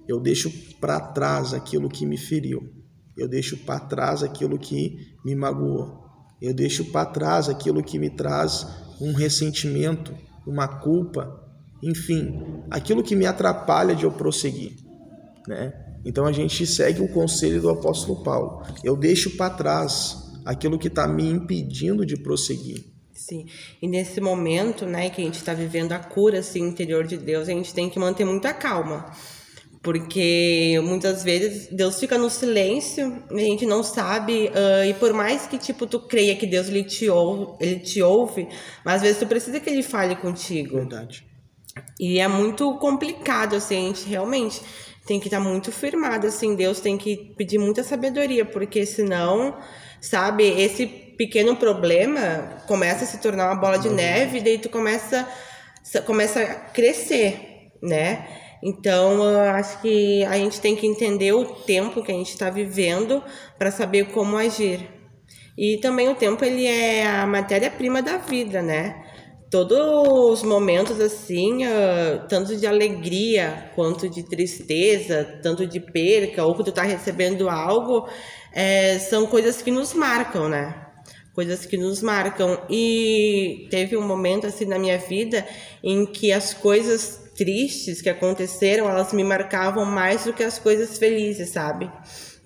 eu 0.07 0.21
deixo 0.21 0.50
para 0.81 1.00
trás 1.00 1.55
aquilo 1.55 1.89
que 1.89 2.05
me 2.05 2.17
feriu, 2.17 2.73
eu 3.17 3.29
deixo 3.29 3.57
para 3.59 3.81
trás 3.81 4.23
aquilo 4.23 4.59
que 4.59 5.15
me 5.25 5.35
magoou, 5.35 6.05
eu 6.41 6.53
deixo 6.53 6.85
para 6.87 7.07
trás 7.07 7.49
aquilo 7.49 7.83
que 7.83 7.99
me 7.99 8.11
traz 8.11 8.67
um 9.00 9.12
ressentimento, 9.12 10.15
uma 10.47 10.69
culpa, 10.69 11.49
enfim, 11.83 12.62
aquilo 12.71 13.03
que 13.03 13.17
me 13.17 13.27
atrapalha 13.27 13.95
de 13.95 14.05
eu 14.05 14.12
prosseguir, 14.12 14.77
né? 15.47 15.89
Então 16.04 16.25
a 16.25 16.33
gente 16.33 16.66
segue 16.66 17.02
o 17.02 17.09
conselho 17.09 17.61
do 17.61 17.71
apóstolo 17.71 18.23
Paulo. 18.23 18.62
Eu 18.83 18.97
deixo 18.97 19.37
para 19.37 19.54
trás 19.54 20.30
aquilo 20.45 20.78
que 20.78 20.88
está 20.88 21.07
me 21.07 21.28
impedindo 21.28 22.04
de 22.07 22.16
prosseguir. 22.16 22.85
Sim. 23.12 23.47
E 23.80 23.87
nesse 23.87 24.21
momento, 24.21 24.87
né, 24.87 25.11
que 25.11 25.21
a 25.21 25.25
gente 25.25 25.37
está 25.37 25.52
vivendo 25.52 25.92
a 25.92 25.99
cura 25.99 26.38
assim, 26.38 26.61
interior 26.61 27.07
de 27.07 27.16
Deus, 27.16 27.49
a 27.49 27.52
gente 27.52 27.75
tem 27.75 27.90
que 27.90 27.99
manter 27.99 28.25
muita 28.25 28.52
calma. 28.52 29.12
Porque 29.83 30.78
muitas 30.83 31.23
vezes 31.23 31.69
Deus 31.71 31.99
fica 31.99 32.19
no 32.19 32.28
silêncio, 32.28 33.23
a 33.30 33.38
gente 33.38 33.64
não 33.64 33.83
sabe, 33.83 34.49
uh, 34.49 34.85
e 34.85 34.92
por 34.95 35.14
mais 35.14 35.47
que 35.47 35.57
tipo 35.57 35.87
tu 35.87 36.00
creia 36.00 36.37
que 36.37 36.47
Deus 36.47 36.69
ele 36.69 36.85
te, 36.85 37.09
ouve, 37.09 37.54
ele 37.61 37.80
te 37.80 38.02
ouve, 38.02 38.47
mas 38.85 38.97
às 38.97 39.02
vezes 39.02 39.19
tu 39.19 39.26
precisa 39.26 39.59
que 39.59 39.71
ele 39.71 39.83
fale 39.83 40.16
contigo. 40.16 40.76
Verdade. 40.76 41.25
E 41.99 42.19
é 42.19 42.28
muito 42.28 42.75
complicado, 42.78 43.57
assim, 43.57 43.76
a 43.76 43.88
gente 43.88 44.07
realmente 44.07 44.61
tem 45.11 45.19
que 45.19 45.26
estar 45.26 45.43
tá 45.43 45.45
muito 45.45 45.73
firmado, 45.73 46.29
assim, 46.29 46.55
Deus 46.55 46.79
tem 46.79 46.97
que 46.97 47.35
pedir 47.37 47.59
muita 47.59 47.83
sabedoria, 47.83 48.45
porque 48.45 48.87
senão, 48.87 49.59
sabe, 50.00 50.45
esse 50.45 50.87
pequeno 50.87 51.57
problema 51.57 52.62
começa 52.69 53.02
a 53.02 53.07
se 53.09 53.19
tornar 53.19 53.47
uma 53.47 53.57
bola 53.61 53.76
de 53.76 53.88
uhum. 53.88 53.97
neve 53.97 54.38
e 54.38 54.40
daí 54.40 54.59
tu 54.59 54.69
começa 54.69 55.29
começa 56.07 56.40
a 56.40 56.55
crescer, 56.55 57.73
né? 57.83 58.25
Então, 58.62 59.21
eu 59.25 59.40
acho 59.40 59.83
que 59.83 60.23
a 60.26 60.37
gente 60.37 60.61
tem 60.61 60.76
que 60.76 60.87
entender 60.87 61.33
o 61.33 61.45
tempo 61.45 62.05
que 62.05 62.12
a 62.12 62.14
gente 62.14 62.31
está 62.31 62.49
vivendo 62.49 63.21
para 63.59 63.73
saber 63.73 64.12
como 64.12 64.37
agir. 64.37 64.88
E 65.59 65.79
também 65.79 66.09
o 66.09 66.14
tempo 66.14 66.45
ele 66.45 66.67
é 66.67 67.05
a 67.05 67.26
matéria-prima 67.26 68.00
da 68.00 68.17
vida, 68.17 68.62
né? 68.62 69.10
Todos 69.50 69.78
os 69.78 70.42
momentos 70.45 71.00
assim, 71.00 71.66
uh, 71.66 72.26
tanto 72.28 72.57
de 72.57 72.66
alegria 72.66 73.71
quanto 73.75 74.09
de 74.09 74.23
tristeza, 74.23 75.25
tanto 75.42 75.66
de 75.66 75.80
perca 75.80 76.45
ou 76.45 76.54
que 76.54 76.62
tu 76.62 76.71
tá 76.71 76.83
recebendo 76.83 77.49
algo, 77.49 78.09
é, 78.52 78.99
são 78.99 79.26
coisas 79.26 79.61
que 79.61 79.71
nos 79.71 79.92
marcam, 79.92 80.49
né? 80.49 80.87
coisas 81.35 81.64
que 81.64 81.76
nos 81.76 82.02
marcam. 82.02 82.61
E 82.69 83.66
teve 83.71 83.97
um 83.97 84.07
momento 84.07 84.47
assim 84.47 84.66
na 84.66 84.78
minha 84.78 84.99
vida 84.99 85.47
em 85.83 86.04
que 86.07 86.33
as 86.33 86.52
coisas 86.52 87.30
tristes 87.37 88.02
que 88.02 88.11
aconteceram, 88.11 88.88
elas 88.88 89.12
me 89.12 89.25
marcavam 89.25 89.85
mais 89.85 90.25
do 90.25 90.33
que 90.33 90.42
as 90.42 90.59
coisas 90.59 90.99
felizes, 90.99 91.49
sabe? 91.49 91.90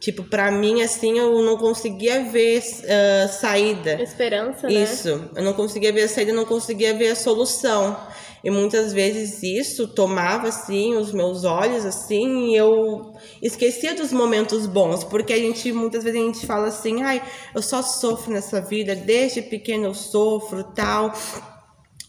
Tipo, 0.04 0.22
para 0.22 0.50
mim, 0.50 0.82
assim, 0.82 1.18
eu 1.18 1.42
não 1.42 1.56
conseguia 1.56 2.24
ver 2.24 2.58
uh, 2.60 3.32
saída. 3.40 4.02
Esperança, 4.02 4.68
né? 4.68 4.82
Isso. 4.82 5.30
Eu 5.34 5.42
não 5.42 5.54
conseguia 5.54 5.90
ver 5.94 6.02
a 6.02 6.08
saída, 6.08 6.30
não 6.30 6.44
conseguia 6.44 6.92
ver 6.92 7.08
a 7.08 7.16
solução. 7.16 7.96
E 8.44 8.50
muitas 8.50 8.92
vezes 8.92 9.42
isso 9.42 9.88
tomava 9.88 10.48
assim 10.48 10.94
os 10.94 11.10
meus 11.10 11.44
olhos 11.44 11.86
assim 11.86 12.50
e 12.50 12.54
eu 12.54 13.14
esquecia 13.40 13.94
dos 13.94 14.12
momentos 14.12 14.66
bons, 14.66 15.02
porque 15.02 15.32
a 15.32 15.38
gente 15.38 15.72
muitas 15.72 16.04
vezes 16.04 16.20
a 16.20 16.24
gente 16.26 16.46
fala 16.46 16.66
assim: 16.66 17.02
"Ai, 17.02 17.22
eu 17.54 17.62
só 17.62 17.80
sofro 17.80 18.30
nessa 18.30 18.60
vida, 18.60 18.94
desde 18.94 19.40
pequeno 19.40 19.86
eu 19.86 19.94
sofro, 19.94 20.62
tal". 20.74 21.14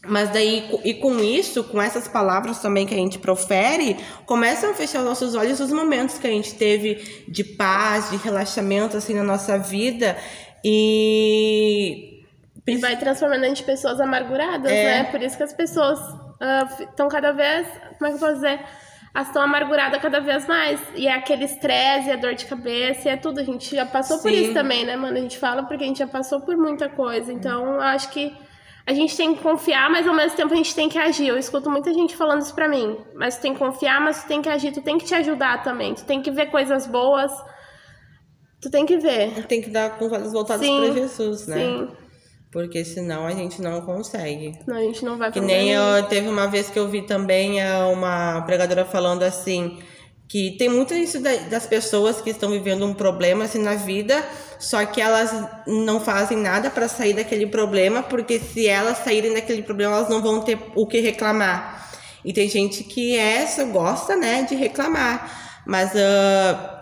Mas 0.08 0.30
daí, 0.30 0.70
e 0.84 0.94
com 0.94 1.20
isso, 1.20 1.64
com 1.64 1.82
essas 1.82 2.08
palavras 2.08 2.60
também 2.60 2.86
que 2.86 2.94
a 2.94 2.98
gente 2.98 3.20
profere, 3.20 3.98
começam 4.26 4.72
a 4.72 4.74
fechar 4.74 5.00
os 5.00 5.06
nossos 5.06 5.36
olhos 5.36 5.60
os 5.60 5.72
momentos 5.72 6.18
que 6.18 6.28
a 6.28 6.30
gente 6.30 6.56
teve 6.56 7.26
de 7.28 7.44
paz, 7.44 8.10
de 8.10 8.18
relaxamento, 8.18 8.98
assim, 8.98 9.14
na 9.14 9.24
nossa 9.24 9.58
vida. 9.58 10.18
E. 10.64 12.24
E 12.68 12.78
vai 12.78 12.98
transformando 12.98 13.44
a 13.44 13.48
gente 13.48 13.62
em 13.62 13.66
pessoas 13.66 14.00
amarguradas, 14.02 14.72
é. 14.72 14.84
né? 14.84 15.04
Por 15.06 15.22
isso 15.22 15.38
que 15.38 15.44
as 15.44 15.54
pessoas 15.54 16.00
estão 16.80 17.06
uh, 17.08 17.10
cada 17.10 17.32
vez, 17.32 17.68
como 18.00 18.08
é 18.08 18.10
que 18.10 18.16
eu 18.16 18.20
posso 18.20 18.36
dizer? 18.36 18.60
Elas 19.14 19.28
estão 19.28 19.44
amarguradas 19.44 20.02
cada 20.02 20.20
vez 20.20 20.46
mais. 20.48 20.82
E 20.96 21.08
é 21.08 21.14
aquele 21.14 21.46
estresse, 21.46 22.12
a 22.12 22.16
dor 22.16 22.34
de 22.34 22.46
cabeça, 22.46 23.08
e 23.08 23.12
é 23.12 23.18
tudo. 23.18 23.40
A 23.40 23.44
gente 23.44 23.74
já 23.74 23.86
passou 23.86 24.18
Sim. 24.18 24.24
por 24.24 24.32
isso 24.32 24.54
também, 24.54 24.86
né, 24.86 24.96
mano? 24.96 25.18
A 25.18 25.22
gente 25.22 25.38
fala 25.38 25.64
porque 25.64 25.84
a 25.84 25.88
gente 25.88 26.00
já 26.00 26.08
passou 26.08 26.42
por 26.42 26.58
muita 26.58 26.90
coisa. 26.90 27.32
Então, 27.32 27.76
eu 27.76 27.82
acho 27.82 28.10
que 28.10 28.36
a 28.88 28.94
gente 28.94 29.18
tem 29.18 29.34
que 29.34 29.42
confiar, 29.42 29.90
mas 29.90 30.08
ao 30.08 30.14
mesmo 30.14 30.38
tempo 30.38 30.54
a 30.54 30.58
gente 30.58 30.76
tem 30.76 30.88
que 30.88 30.98
agir. 30.98 31.28
Eu 31.28 31.38
escuto 31.38 31.72
muita 31.72 31.92
gente 31.92 32.16
falando 32.16 32.42
isso 32.42 32.54
pra 32.54 32.68
mim. 32.68 32.98
Mas 33.16 33.38
tu 33.38 33.42
tem 33.42 33.54
que 33.54 33.60
confiar, 33.60 34.00
mas 34.00 34.24
tu 34.24 34.28
tem 34.28 34.42
que 34.42 34.50
agir, 34.50 34.72
tu 34.72 34.82
tem 34.82 34.98
que 34.98 35.06
te 35.06 35.16
ajudar 35.16 35.64
também. 35.64 35.96
Tu 35.96 36.06
tem 36.06 36.22
que 36.22 36.30
ver 36.30 36.52
coisas 36.52 36.86
boas. 36.86 37.32
Tu 38.62 38.70
tem 38.70 38.86
que 38.86 38.98
ver. 38.98 39.46
Tem 39.48 39.62
que 39.62 39.72
dar 39.72 39.98
com 39.98 40.06
os 40.06 40.12
olhos 40.12 40.32
voltados 40.32 40.68
para 40.68 40.92
Jesus, 40.92 41.48
né? 41.48 41.58
Sim. 41.58 41.88
Porque 42.52 42.86
senão 42.86 43.26
a 43.26 43.32
gente 43.32 43.62
não 43.62 43.82
consegue. 43.82 44.58
Não, 44.68 44.78
a 44.78 44.82
gente 44.82 45.04
não 45.04 45.18
vai 45.18 45.32
Que 45.32 45.42
nem 45.42 45.72
eu, 45.72 46.04
teve 46.08 46.28
uma 46.28 46.48
vez 46.48 46.70
que 46.70 46.78
eu 46.78 46.88
vi 46.88 47.02
também 47.02 47.62
é, 47.62 47.84
uma 47.86 48.42
pregadora 48.44 48.86
falando 48.86 49.24
assim 49.24 49.80
que 50.28 50.52
tem 50.58 50.70
muito 50.70 50.94
isso 50.94 51.20
das 51.22 51.68
pessoas 51.68 52.20
que 52.20 52.32
estão 52.32 52.50
vivendo 52.50 52.86
um 52.86 52.94
problema 52.94 53.46
assim 53.46 53.62
na 53.62 53.76
vida, 53.76 54.26
só 54.60 54.84
que 54.86 55.00
elas 55.00 55.32
não 55.68 56.00
fazem 56.00 56.38
nada 56.38 56.70
para 56.70 56.88
sair 56.88 57.14
daquele 57.14 57.46
problema, 57.46 58.02
porque 58.02 58.40
se 58.40 58.68
elas 58.68 58.98
saírem 59.00 59.34
daquele 59.34 59.62
problema, 59.62 59.98
elas 59.98 60.10
não 60.10 60.22
vão 60.22 60.42
ter 60.42 60.58
o 60.76 60.88
que 60.88 61.00
reclamar. 61.00 61.90
E 62.24 62.34
tem 62.34 62.50
gente 62.50 62.84
que 62.84 63.16
é 63.16 63.46
gosta, 63.72 64.16
né, 64.16 64.44
de 64.44 64.56
reclamar, 64.56 65.62
mas 65.66 65.92
uh, 65.92 66.76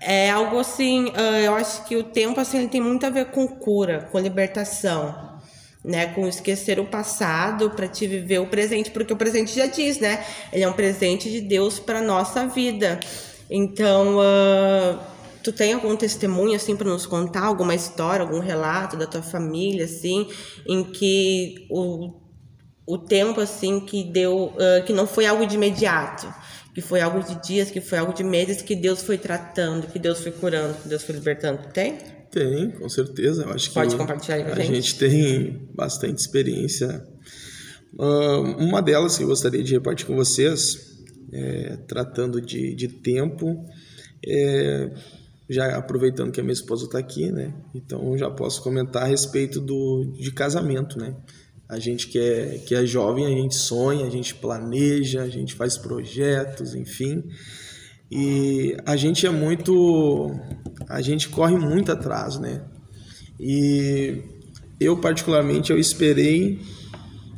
é 0.00 0.30
algo 0.30 0.58
assim, 0.60 1.06
uh, 1.06 1.36
eu 1.42 1.54
acho 1.56 1.84
que 1.84 1.96
o 1.96 2.04
tempo 2.04 2.40
assim 2.40 2.58
ele 2.58 2.68
tem 2.68 2.80
muito 2.80 3.04
a 3.04 3.10
ver 3.10 3.26
com 3.26 3.48
cura, 3.48 4.08
com 4.12 4.18
libertação, 4.20 5.29
né, 5.84 6.06
com 6.08 6.28
esquecer 6.28 6.78
o 6.78 6.84
passado 6.84 7.70
para 7.70 7.88
te 7.88 8.06
viver 8.06 8.38
o 8.38 8.46
presente, 8.46 8.90
porque 8.90 9.12
o 9.12 9.16
presente 9.16 9.54
já 9.54 9.66
diz, 9.66 9.98
né? 9.98 10.24
Ele 10.52 10.62
é 10.62 10.68
um 10.68 10.72
presente 10.72 11.30
de 11.30 11.40
Deus 11.40 11.78
para 11.78 12.02
nossa 12.02 12.46
vida. 12.46 13.00
Então, 13.48 14.18
uh, 14.18 15.00
tu 15.42 15.52
tem 15.52 15.72
algum 15.72 15.96
testemunho 15.96 16.54
assim 16.54 16.76
para 16.76 16.88
nos 16.88 17.06
contar, 17.06 17.44
alguma 17.44 17.74
história, 17.74 18.24
algum 18.24 18.40
relato 18.40 18.96
da 18.96 19.06
tua 19.06 19.22
família 19.22 19.86
assim, 19.86 20.28
em 20.68 20.84
que 20.84 21.66
o, 21.70 22.12
o 22.86 22.98
tempo 22.98 23.40
assim 23.40 23.80
que 23.80 24.04
deu, 24.04 24.54
uh, 24.54 24.84
que 24.84 24.92
não 24.92 25.06
foi 25.06 25.26
algo 25.26 25.46
de 25.46 25.54
imediato, 25.54 26.32
que 26.74 26.82
foi 26.82 27.00
algo 27.00 27.22
de 27.22 27.42
dias, 27.42 27.70
que 27.70 27.80
foi 27.80 27.98
algo 27.98 28.12
de 28.12 28.22
meses, 28.22 28.60
que 28.60 28.76
Deus 28.76 29.02
foi 29.02 29.16
tratando, 29.16 29.86
que 29.86 29.98
Deus 29.98 30.20
foi 30.20 30.30
curando, 30.30 30.74
que 30.74 30.88
Deus 30.88 31.02
foi 31.02 31.14
libertando. 31.14 31.72
Tem? 31.72 32.19
Tem, 32.30 32.70
com 32.70 32.88
certeza. 32.88 33.42
Eu 33.42 33.50
acho 33.50 33.72
Pode 33.72 33.90
que 33.90 33.96
compartilhar 33.96 34.44
com 34.44 34.52
a 34.52 34.54
gente. 34.54 34.70
A 34.70 34.74
gente 34.74 34.98
tem 34.98 35.68
bastante 35.74 36.18
experiência. 36.18 37.04
Uma 37.98 38.80
delas 38.80 39.16
que 39.16 39.24
eu 39.24 39.28
gostaria 39.28 39.62
de 39.62 39.72
repartir 39.72 40.06
com 40.06 40.14
vocês, 40.14 41.00
é, 41.32 41.76
tratando 41.88 42.40
de, 42.40 42.74
de 42.74 42.88
tempo, 42.88 43.64
é, 44.24 44.90
já 45.48 45.76
aproveitando 45.76 46.30
que 46.30 46.40
a 46.40 46.44
minha 46.44 46.52
esposa 46.52 46.84
está 46.84 46.98
aqui, 46.98 47.30
né? 47.32 47.52
Então 47.74 48.16
já 48.16 48.30
posso 48.30 48.62
comentar 48.62 49.02
a 49.02 49.06
respeito 49.06 49.60
do, 49.60 50.04
de 50.16 50.30
casamento, 50.30 50.98
né? 50.98 51.16
A 51.68 51.78
gente 51.78 52.08
que 52.08 52.18
é, 52.18 52.58
que 52.58 52.74
é 52.74 52.86
jovem, 52.86 53.26
a 53.26 53.30
gente 53.30 53.56
sonha, 53.56 54.06
a 54.06 54.10
gente 54.10 54.34
planeja, 54.34 55.22
a 55.22 55.28
gente 55.28 55.54
faz 55.54 55.76
projetos, 55.76 56.74
enfim. 56.74 57.24
E 58.10 58.76
a 58.84 58.96
gente 58.96 59.26
é 59.26 59.30
muito. 59.30 60.34
A 60.88 61.00
gente 61.00 61.28
corre 61.28 61.56
muito 61.56 61.92
atrás, 61.92 62.38
né? 62.38 62.62
E 63.38 64.22
eu, 64.80 64.96
particularmente, 64.96 65.70
eu 65.70 65.78
esperei 65.78 66.60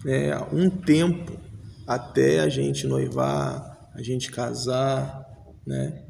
né, 0.05 0.39
um 0.53 0.71
tempo 0.71 1.33
até 1.87 2.41
a 2.41 2.49
gente 2.49 2.87
noivar, 2.87 3.91
a 3.95 4.03
gente 4.03 4.31
casar, 4.31 5.27
né? 5.67 6.03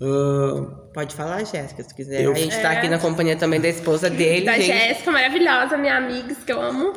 Uh, 0.00 0.92
Pode 0.92 1.14
falar, 1.14 1.44
Jéssica, 1.44 1.82
se 1.82 1.94
quiser. 1.94 2.22
Eu... 2.22 2.32
A 2.32 2.34
gente 2.34 2.54
está 2.54 2.74
é... 2.74 2.78
aqui 2.78 2.88
na 2.88 2.98
companhia 2.98 3.36
também 3.36 3.60
da 3.60 3.68
esposa 3.68 4.10
dele. 4.10 4.44
Da 4.44 4.58
Jéssica, 4.58 5.10
maravilhosa, 5.10 5.76
minha 5.76 5.96
amiga, 5.96 6.34
que 6.34 6.52
eu 6.52 6.60
amo. 6.60 6.92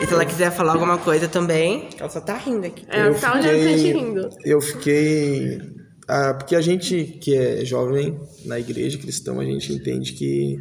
E 0.00 0.06
se 0.06 0.14
ela 0.14 0.24
quiser 0.24 0.50
falar 0.52 0.74
alguma 0.74 0.98
coisa 0.98 1.28
também, 1.28 1.88
ela 1.98 2.08
só 2.08 2.20
tá 2.20 2.36
rindo 2.36 2.66
aqui. 2.66 2.86
É, 2.88 3.00
ela 3.00 3.14
tá 3.14 3.32
olhando 3.32 3.62
gente 3.62 3.92
rindo. 3.92 4.28
Eu 4.44 4.60
fiquei. 4.60 5.81
Ah, 6.08 6.34
porque 6.34 6.56
a 6.56 6.60
gente 6.60 7.04
que 7.20 7.34
é 7.34 7.64
jovem 7.64 8.20
na 8.44 8.58
igreja 8.58 8.98
cristã, 8.98 9.38
a 9.38 9.44
gente 9.44 9.72
entende 9.72 10.12
que 10.12 10.58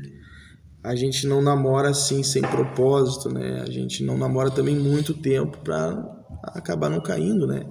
a 0.84 0.96
gente 0.96 1.28
não 1.28 1.42
namora 1.42 1.90
assim 1.90 2.24
sem 2.24 2.42
propósito, 2.42 3.30
né? 3.30 3.62
A 3.62 3.70
gente 3.70 4.04
não 4.04 4.18
namora 4.18 4.50
também 4.52 4.76
muito 4.76 5.14
tempo 5.14 5.58
para 5.60 6.22
acabar 6.44 6.90
não 6.90 7.02
caindo, 7.02 7.46
né? 7.46 7.66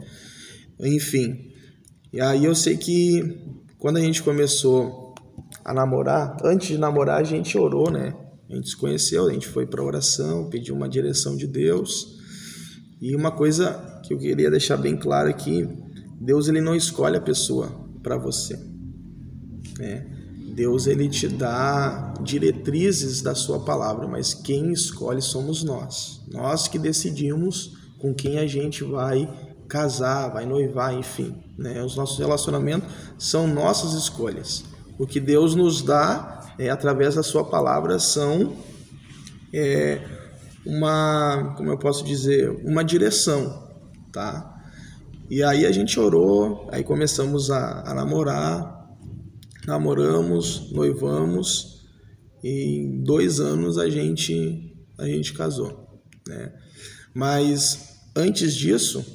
Enfim. 0.79 1.51
E 2.13 2.21
aí 2.21 2.45
eu 2.45 2.55
sei 2.55 2.77
que 2.77 3.39
quando 3.79 3.97
a 3.97 4.01
gente 4.01 4.23
começou 4.23 5.15
a 5.65 5.73
namorar, 5.73 6.37
antes 6.45 6.69
de 6.69 6.79
namorar 6.79 7.21
a 7.21 7.25
gente 7.25 7.57
orou, 7.57 7.91
né? 7.91 8.15
A 8.49 8.55
gente 8.55 8.71
se 8.71 8.77
conheceu, 8.77 9.29
a 9.29 9.33
gente 9.33 9.47
foi 9.47 9.65
para 9.65 9.83
oração, 9.83 10.51
pediu 10.51 10.75
uma 10.75 10.89
direção 10.89 11.37
de 11.37 11.47
Deus. 11.47 12.19
E 13.01 13.15
uma 13.15 13.31
coisa 13.31 14.01
que 14.05 14.13
eu 14.13 14.19
queria 14.19 14.51
deixar 14.51 14.77
bem 14.77 14.97
claro 14.97 15.31
aqui, 15.31 15.69
Deus 16.21 16.49
ele 16.49 16.61
não 16.61 16.77
escolhe 16.77 17.17
a 17.17 17.21
pessoa 17.21 17.73
para 18.03 18.19
você. 18.19 18.59
Né? 19.79 20.07
Deus 20.55 20.87
ele 20.87 21.09
te 21.09 21.27
dá 21.27 22.13
diretrizes 22.23 23.23
da 23.23 23.35
sua 23.35 23.61
palavra, 23.61 24.07
mas 24.07 24.35
quem 24.35 24.73
escolhe 24.73 25.23
somos 25.23 25.65
nós. 25.65 26.23
Nós 26.31 26.69
que 26.69 26.79
decidimos 26.79 27.79
com 27.99 28.13
quem 28.13 28.39
a 28.39 28.47
gente 28.47 28.85
vai 28.85 29.29
casar, 29.69 30.29
vai 30.29 30.45
noivar, 30.45 30.93
enfim. 30.93 31.35
Né? 31.57 31.83
Os 31.83 31.97
nossos 31.97 32.19
relacionamentos 32.19 32.89
são 33.19 33.47
nossas 33.47 33.95
escolhas. 33.95 34.65
O 34.99 35.07
que 35.07 35.21
Deus 35.21 35.55
nos 35.55 35.81
dá 35.81 36.55
é, 36.59 36.69
através 36.69 37.15
da 37.15 37.23
sua 37.23 37.45
palavra 37.45 37.99
são 37.99 38.57
é, 39.53 40.03
uma, 40.67 41.55
como 41.57 41.71
eu 41.71 41.79
posso 41.79 42.05
dizer, 42.05 42.51
uma 42.65 42.85
direção, 42.85 43.67
tá? 44.13 44.50
E 45.31 45.45
aí 45.45 45.65
a 45.65 45.71
gente 45.71 45.99
orou, 46.01 46.69
aí 46.73 46.83
começamos 46.83 47.53
a, 47.53 47.89
a 47.89 47.95
namorar, 47.95 48.91
namoramos, 49.65 50.73
noivamos, 50.73 51.89
e 52.43 52.81
em 52.81 53.05
dois 53.05 53.39
anos 53.39 53.79
a 53.79 53.89
gente 53.89 54.77
a 54.99 55.07
gente 55.07 55.33
casou, 55.33 56.03
né? 56.27 56.53
Mas 57.15 58.01
antes 58.15 58.55
disso, 58.57 59.07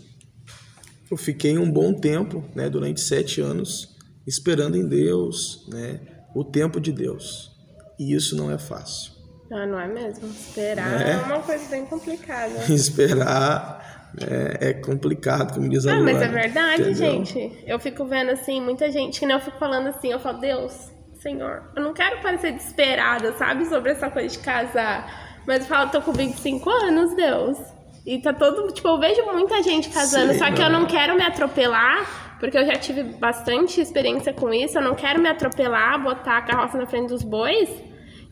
eu 1.11 1.17
fiquei 1.17 1.57
um 1.57 1.69
bom 1.69 1.93
tempo, 1.93 2.45
né, 2.55 2.69
durante 2.69 3.01
sete 3.01 3.41
anos, 3.41 3.95
esperando 4.25 4.77
em 4.77 4.87
Deus, 4.87 5.67
né, 5.67 5.99
o 6.33 6.45
tempo 6.45 6.79
de 6.79 6.93
Deus. 6.93 7.51
E 7.99 8.13
isso 8.13 8.37
não 8.37 8.49
é 8.49 8.57
fácil. 8.57 9.11
Ah, 9.51 9.65
não 9.65 9.79
é 9.79 9.87
mesmo? 9.87 10.27
Esperar 10.27 11.01
é, 11.01 11.11
é 11.11 11.17
uma 11.17 11.41
coisa 11.41 11.67
bem 11.67 11.85
complicada. 11.85 12.53
Esperar 12.73 13.94
é, 14.21 14.69
é, 14.69 14.73
complicado, 14.73 15.53
como 15.53 15.69
diz 15.69 15.85
a 15.85 15.93
Ah, 15.93 15.99
mas 15.99 16.21
é 16.21 16.27
verdade, 16.27 16.81
entendeu? 16.81 16.95
gente. 16.95 17.63
Eu 17.65 17.79
fico 17.79 18.05
vendo 18.05 18.31
assim, 18.31 18.61
muita 18.61 18.91
gente, 18.91 19.19
que 19.19 19.25
nem 19.25 19.35
eu 19.35 19.41
fico 19.41 19.57
falando 19.57 19.87
assim, 19.87 20.11
eu 20.11 20.19
falo, 20.19 20.39
Deus, 20.39 20.91
Senhor, 21.19 21.71
eu 21.75 21.83
não 21.83 21.93
quero 21.93 22.21
parecer 22.21 22.51
desesperada, 22.53 23.33
sabe, 23.33 23.65
sobre 23.65 23.91
essa 23.91 24.09
coisa 24.09 24.29
de 24.29 24.39
casar. 24.39 25.41
Mas 25.47 25.61
eu 25.61 25.65
falo, 25.65 25.91
tô 25.91 26.01
com 26.01 26.11
25 26.11 26.69
anos, 26.69 27.15
Deus. 27.15 27.57
E 28.05 28.19
tá 28.21 28.33
todo. 28.33 28.71
Tipo, 28.71 28.89
eu 28.89 28.99
vejo 28.99 29.23
muita 29.25 29.61
gente 29.63 29.89
casando, 29.89 30.33
Sim, 30.33 30.39
só 30.39 30.51
que 30.51 30.61
eu 30.61 30.69
não 30.69 30.85
quero 30.85 31.15
me 31.15 31.23
atropelar, 31.23 32.37
porque 32.39 32.57
eu 32.57 32.65
já 32.65 32.73
tive 32.73 33.03
bastante 33.03 33.81
experiência 33.81 34.31
com 34.33 34.53
isso. 34.53 34.77
Eu 34.77 34.83
não 34.83 34.95
quero 34.95 35.19
me 35.19 35.27
atropelar, 35.27 36.01
botar 36.01 36.37
a 36.37 36.41
carroça 36.41 36.77
na 36.77 36.85
frente 36.85 37.09
dos 37.09 37.23
bois 37.23 37.69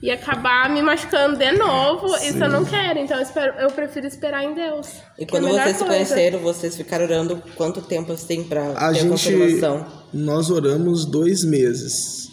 e 0.03 0.11
acabar 0.11 0.69
me 0.69 0.81
machucando 0.81 1.37
de 1.37 1.53
novo. 1.53 2.09
Sim. 2.17 2.27
Isso 2.27 2.43
eu 2.43 2.49
não 2.49 2.65
quero. 2.65 2.99
Então 2.99 3.15
eu, 3.15 3.23
espero, 3.23 3.53
eu 3.57 3.71
prefiro 3.71 4.05
esperar 4.05 4.43
em 4.43 4.53
Deus. 4.53 4.89
E 5.17 5.25
quando 5.25 5.47
é 5.47 5.63
vocês 5.63 5.77
se 5.77 5.85
conheceram, 5.85 6.39
vocês 6.39 6.75
ficaram 6.75 7.05
orando 7.05 7.41
quanto 7.55 7.81
tempo 7.81 8.11
assim 8.11 8.43
pra 8.43 8.73
a 8.75 8.89
ter 8.89 8.99
gente, 8.99 9.09
confirmação? 9.09 9.87
Nós 10.13 10.51
oramos 10.51 11.05
dois 11.05 11.45
meses. 11.45 12.27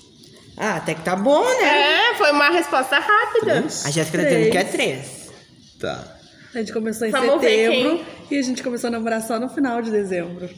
Ah, 0.57 0.77
até 0.77 0.95
que 0.95 1.03
tá 1.03 1.15
bom, 1.15 1.45
né? 1.45 2.11
É, 2.11 2.15
foi 2.17 2.33
uma 2.33 2.51
resposta 2.51 2.99
rápida. 2.99 3.61
Três? 3.61 3.87
A 3.87 3.91
Jéssica 3.93 4.19
tá 4.19 4.25
dizendo 4.25 4.51
que 4.51 4.59
é 4.59 4.65
três. 4.65 5.31
Tá. 5.79 6.05
A 6.53 6.59
gente 6.59 6.73
começou 6.73 7.07
em 7.07 7.13
Vamos 7.13 7.41
setembro 7.41 8.05
e 8.29 8.37
a 8.37 8.43
gente 8.43 8.65
começou 8.65 8.89
a 8.89 8.91
namorar 8.91 9.23
só 9.23 9.39
no 9.39 9.49
final 9.49 9.81
de 9.81 9.93
dezembro. 9.93 10.51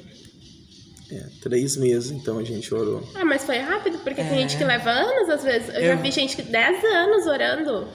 É, 1.12 1.27
três 1.42 1.77
meses, 1.77 2.11
então 2.11 2.38
a 2.38 2.42
gente 2.42 2.72
orou. 2.75 3.07
Ah, 3.14 3.22
mas 3.22 3.44
foi 3.44 3.59
rápido, 3.59 3.98
porque 3.98 4.22
é. 4.22 4.25
tem 4.25 4.38
gente 4.38 4.57
que 4.57 4.64
leva 4.64 4.88
anos, 4.88 5.29
às 5.29 5.44
vezes. 5.44 5.68
Eu, 5.68 5.75
Eu... 5.75 5.88
já 5.88 5.94
vi 5.96 6.11
gente 6.11 6.35
que 6.35 6.42
dez 6.42 6.83
anos 6.83 7.27
orando. 7.27 7.87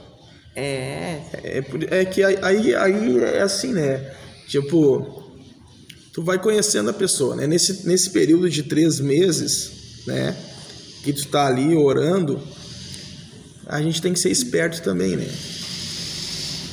É. 0.55 1.19
É, 1.43 1.63
é 1.89 2.05
que 2.05 2.23
aí, 2.23 2.75
aí 2.75 3.19
é 3.19 3.41
assim, 3.41 3.73
né? 3.73 4.13
Tipo, 4.47 5.23
tu 6.13 6.21
vai 6.21 6.37
conhecendo 6.37 6.91
a 6.91 6.93
pessoa, 6.93 7.35
né? 7.35 7.47
Nesse, 7.47 7.87
nesse 7.87 8.11
período 8.11 8.47
de 8.51 8.61
três 8.61 8.99
meses, 8.99 10.03
né? 10.05 10.37
Que 11.03 11.11
tu 11.11 11.27
tá 11.27 11.47
ali 11.47 11.75
orando, 11.75 12.39
a 13.65 13.81
gente 13.81 13.99
tem 13.99 14.13
que 14.13 14.19
ser 14.19 14.29
esperto 14.29 14.83
também, 14.83 15.15
né? 15.15 15.27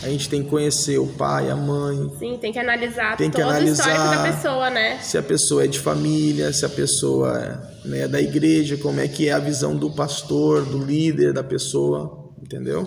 A 0.04 0.08
gente 0.08 0.28
tem 0.28 0.42
que 0.42 0.50
conhecer 0.50 0.98
o 0.98 1.06
pai, 1.06 1.48
a 1.48 1.56
mãe. 1.56 1.96
Sim, 2.18 2.36
tem 2.38 2.52
que 2.52 2.58
analisar 2.58 3.16
tem 3.16 3.30
que 3.30 3.38
todo 3.38 3.48
analisar 3.48 3.88
o 3.88 3.90
histórico 3.90 4.14
da 4.14 4.32
pessoa, 4.32 4.70
né? 4.70 4.98
Se 5.00 5.16
a 5.16 5.22
pessoa 5.22 5.64
é 5.64 5.66
de 5.66 5.80
família, 5.80 6.52
se 6.52 6.66
a 6.66 6.68
pessoa 6.68 7.38
é 7.38 7.88
né, 7.88 8.06
da 8.06 8.20
igreja, 8.20 8.76
como 8.76 9.00
é 9.00 9.08
que 9.08 9.28
é 9.28 9.32
a 9.32 9.38
visão 9.38 9.74
do 9.74 9.90
pastor, 9.90 10.62
do 10.66 10.84
líder 10.84 11.32
da 11.32 11.42
pessoa, 11.42 12.34
entendeu? 12.38 12.86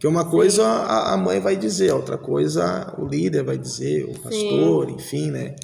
Que 0.00 0.06
uma 0.06 0.30
coisa 0.30 0.64
a, 0.64 1.12
a, 1.12 1.16
mãe 1.18 1.40
vai 1.40 1.56
dizer, 1.56 1.92
outra 1.92 2.16
coisa 2.16 2.94
o 2.98 3.06
líder 3.06 3.42
vai 3.44 3.58
dizer, 3.58 4.04
o 4.04 4.18
pastor, 4.18 4.86
Sim. 4.86 4.94
enfim, 4.94 5.30
né? 5.30 5.56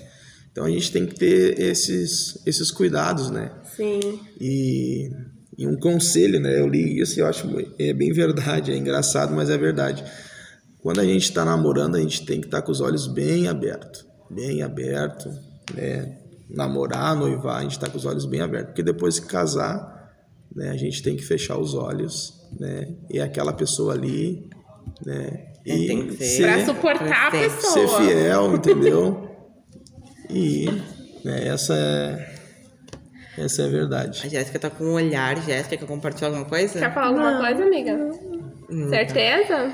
Então 0.51 0.67
a 0.67 0.71
gente 0.71 0.93
tem 0.93 1.07
que 1.07 1.15
ter 1.15 1.59
esses, 1.59 2.39
esses 2.47 2.71
cuidados, 2.71 3.31
né? 3.31 3.51
Sim. 3.75 4.21
E, 4.39 5.11
e 5.57 5.67
um 5.67 5.79
conselho, 5.79 6.39
né? 6.39 6.61
Eu 6.61 6.69
li 6.69 7.01
isso 7.01 7.19
e 7.19 7.23
eu 7.23 7.27
acho 7.27 7.49
é 7.79 7.95
bem 7.95 8.13
verdade, 8.13 8.73
é 8.73 8.77
engraçado, 8.77 9.35
mas 9.35 9.49
é 9.49 9.57
verdade 9.57 10.05
quando 10.83 10.99
a 10.99 11.05
gente 11.05 11.23
está 11.23 11.45
namorando, 11.45 11.95
a 11.95 12.01
gente 12.01 12.27
tem 12.27 12.41
que 12.41 12.47
estar 12.47 12.61
tá 12.61 12.67
com 12.67 12.73
os 12.73 12.81
olhos 12.81 13.07
bem 13.07 13.47
abertos, 13.47 14.05
bem 14.29 14.63
aberto, 14.63 15.31
né? 15.73 16.19
Namorar, 16.51 17.17
noivar, 17.17 17.59
a 17.59 17.63
gente 17.63 17.73
está 17.73 17.89
com 17.89 17.97
os 17.97 18.05
olhos 18.05 18.27
bem 18.27 18.41
abertos, 18.41 18.71
porque 18.71 18.83
depois 18.83 19.15
de 19.15 19.23
casar, 19.23 20.13
né, 20.55 20.71
a 20.71 20.77
gente 20.77 21.03
tem 21.03 21.17
que 21.17 21.23
fechar 21.23 21.57
os 21.57 21.73
olhos, 21.73 22.35
né? 22.59 22.89
E 23.09 23.21
aquela 23.21 23.53
pessoa 23.53 23.95
ali, 23.95 24.51
né? 25.07 25.53
E 25.65 25.87
tem 25.87 26.09
que 26.09 26.25
ser, 26.25 26.43
pra 26.43 26.65
suportar 26.65 27.29
a 27.29 27.31
pessoa. 27.31 27.73
Ser 27.73 27.89
fiel, 27.89 28.57
entendeu? 28.57 29.31
e 30.29 30.67
né, 31.25 31.47
essa 31.47 31.75
é 31.75 32.33
essa 33.39 33.63
é 33.63 33.65
a 33.67 33.69
verdade. 33.69 34.21
A 34.25 34.29
Jéssica 34.29 34.59
tá 34.59 34.69
com 34.69 34.85
um 34.85 34.93
olhar. 34.93 35.41
Jéssica, 35.43 35.77
quer 35.77 35.87
compartilhar 35.87 36.29
alguma 36.29 36.45
coisa? 36.45 36.79
Quer 36.79 36.93
falar 36.93 37.07
alguma 37.07 37.33
Não. 37.33 37.41
coisa, 37.41 37.65
amiga? 37.65 37.95
Hum, 38.69 38.89
Certeza? 38.91 39.73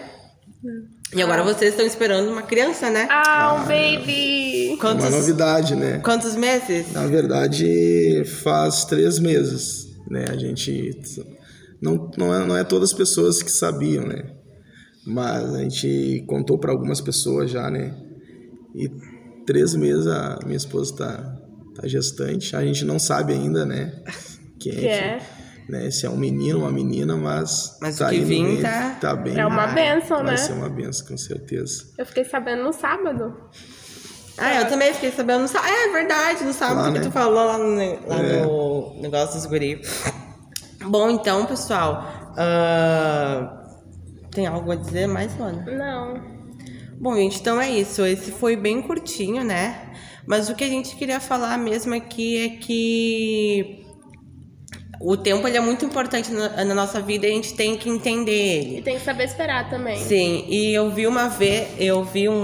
E 1.15 1.23
agora 1.23 1.43
vocês 1.43 1.71
estão 1.71 1.87
esperando 1.87 2.31
uma 2.31 2.43
criança, 2.43 2.91
né? 2.91 3.07
Ah, 3.11 3.55
um 3.55 3.67
baby! 3.67 4.77
Quantos, 4.81 5.07
uma 5.07 5.17
novidade, 5.17 5.75
né? 5.75 5.99
Quantos 6.01 6.35
meses? 6.35 6.93
Na 6.93 7.07
verdade, 7.07 8.25
faz 8.43 8.85
três 8.85 9.19
meses, 9.19 9.89
né? 10.11 10.27
A 10.29 10.37
gente... 10.37 10.91
Não, 11.81 12.11
não, 12.17 12.35
é, 12.35 12.47
não 12.47 12.57
é 12.57 12.65
todas 12.65 12.91
as 12.91 12.97
pessoas 12.97 13.43
que 13.43 13.51
sabiam, 13.51 14.05
né? 14.05 14.33
Mas 15.07 15.55
a 15.55 15.63
gente 15.63 16.25
contou 16.27 16.59
para 16.59 16.73
algumas 16.73 17.01
pessoas 17.01 17.51
já, 17.51 17.71
né? 17.71 17.95
E 18.75 18.91
três 19.47 19.75
meses 19.75 20.07
a 20.07 20.41
minha 20.45 20.57
esposa 20.57 20.95
tá, 20.97 21.37
tá 21.77 21.87
gestante. 21.89 22.55
A 22.55 22.65
gente 22.65 22.85
não 22.85 22.99
sabe 22.99 23.33
ainda, 23.33 23.65
né? 23.65 23.93
Quem 24.59 24.73
que 24.73 24.87
é. 24.87 24.91
é 24.91 25.38
né? 25.69 25.91
Se 25.91 26.07
é 26.07 26.11
um 26.11 26.17
menino, 26.17 26.61
uma 26.61 26.73
menina, 26.73 27.15
mas, 27.17 27.77
mas 27.81 27.99
tá 27.99 28.07
o 28.07 28.11
que 28.11 28.21
vem 28.21 28.63
tá... 28.63 28.97
tá 29.01 29.15
bem. 29.15 29.39
É 29.39 29.47
uma 29.47 29.67
benção, 29.67 30.19
né? 30.19 30.29
Vai 30.29 30.39
ser 30.39 30.53
uma 30.53 30.69
benção, 30.69 31.07
com 31.07 31.17
certeza. 31.17 31.85
Eu 31.99 32.07
fiquei 32.07 32.25
sabendo 32.25 32.65
no 32.65 32.73
sábado. 32.73 33.37
Ah, 34.39 34.55
eu 34.55 34.69
também 34.69 34.95
fiquei 34.95 35.11
sabendo 35.11 35.43
no 35.43 35.49
sábado. 35.49 35.71
É 35.71 35.93
verdade, 35.93 36.45
no 36.45 36.53
sábado 36.53 36.81
lá, 36.81 36.93
que 36.93 36.99
né? 36.99 37.05
tu 37.05 37.11
falou 37.11 37.45
lá, 37.45 37.59
no, 37.59 37.75
lá 37.75 38.17
é. 38.17 38.43
no 38.43 39.01
negócio 39.01 39.35
dos 39.35 39.47
guri. 39.47 39.83
Bom, 40.87 41.11
então, 41.11 41.45
pessoal, 41.45 42.33
uh, 42.33 44.31
tem 44.31 44.47
algo 44.47 44.71
a 44.71 44.77
dizer 44.77 45.07
mais, 45.07 45.37
Luana? 45.37 45.65
Não. 45.67 46.39
Bom, 46.99 47.15
gente, 47.15 47.41
então 47.41 47.61
é 47.61 47.69
isso. 47.69 48.07
Esse 48.07 48.33
foi 48.33 48.57
bem 48.57 48.81
curtinho, 48.81 49.45
né? 49.45 49.93
Mas 50.27 50.49
o 50.49 50.55
que 50.55 50.65
a 50.65 50.69
gente 50.69 50.97
queria 50.97 51.21
falar 51.21 51.59
mesmo 51.59 51.95
aqui 51.95 52.39
é 52.39 52.49
que 52.51 53.88
o 55.01 55.17
tempo 55.17 55.47
ele 55.47 55.57
é 55.57 55.61
muito 55.61 55.85
importante 55.85 56.33
na, 56.33 56.65
na, 56.65 56.75
nossa 56.75 57.01
vida 57.01 57.27
e 57.27 57.31
a 57.31 57.35
gente 57.35 57.55
tem 57.55 57.77
que 57.77 57.89
entender 57.89 58.33
ele. 58.33 58.79
E 58.79 58.83
tem 58.83 58.97
que 58.97 59.05
saber 59.05 59.25
esperar 59.25 59.71
também. 59.71 59.97
Sim, 59.97 60.45
e 60.49 60.75
eu 60.75 60.91
vi 60.91 61.07
uma 61.07 61.29
vez, 61.29 61.69
eu 61.79 62.03
vi 62.03 62.29
um, 62.29 62.43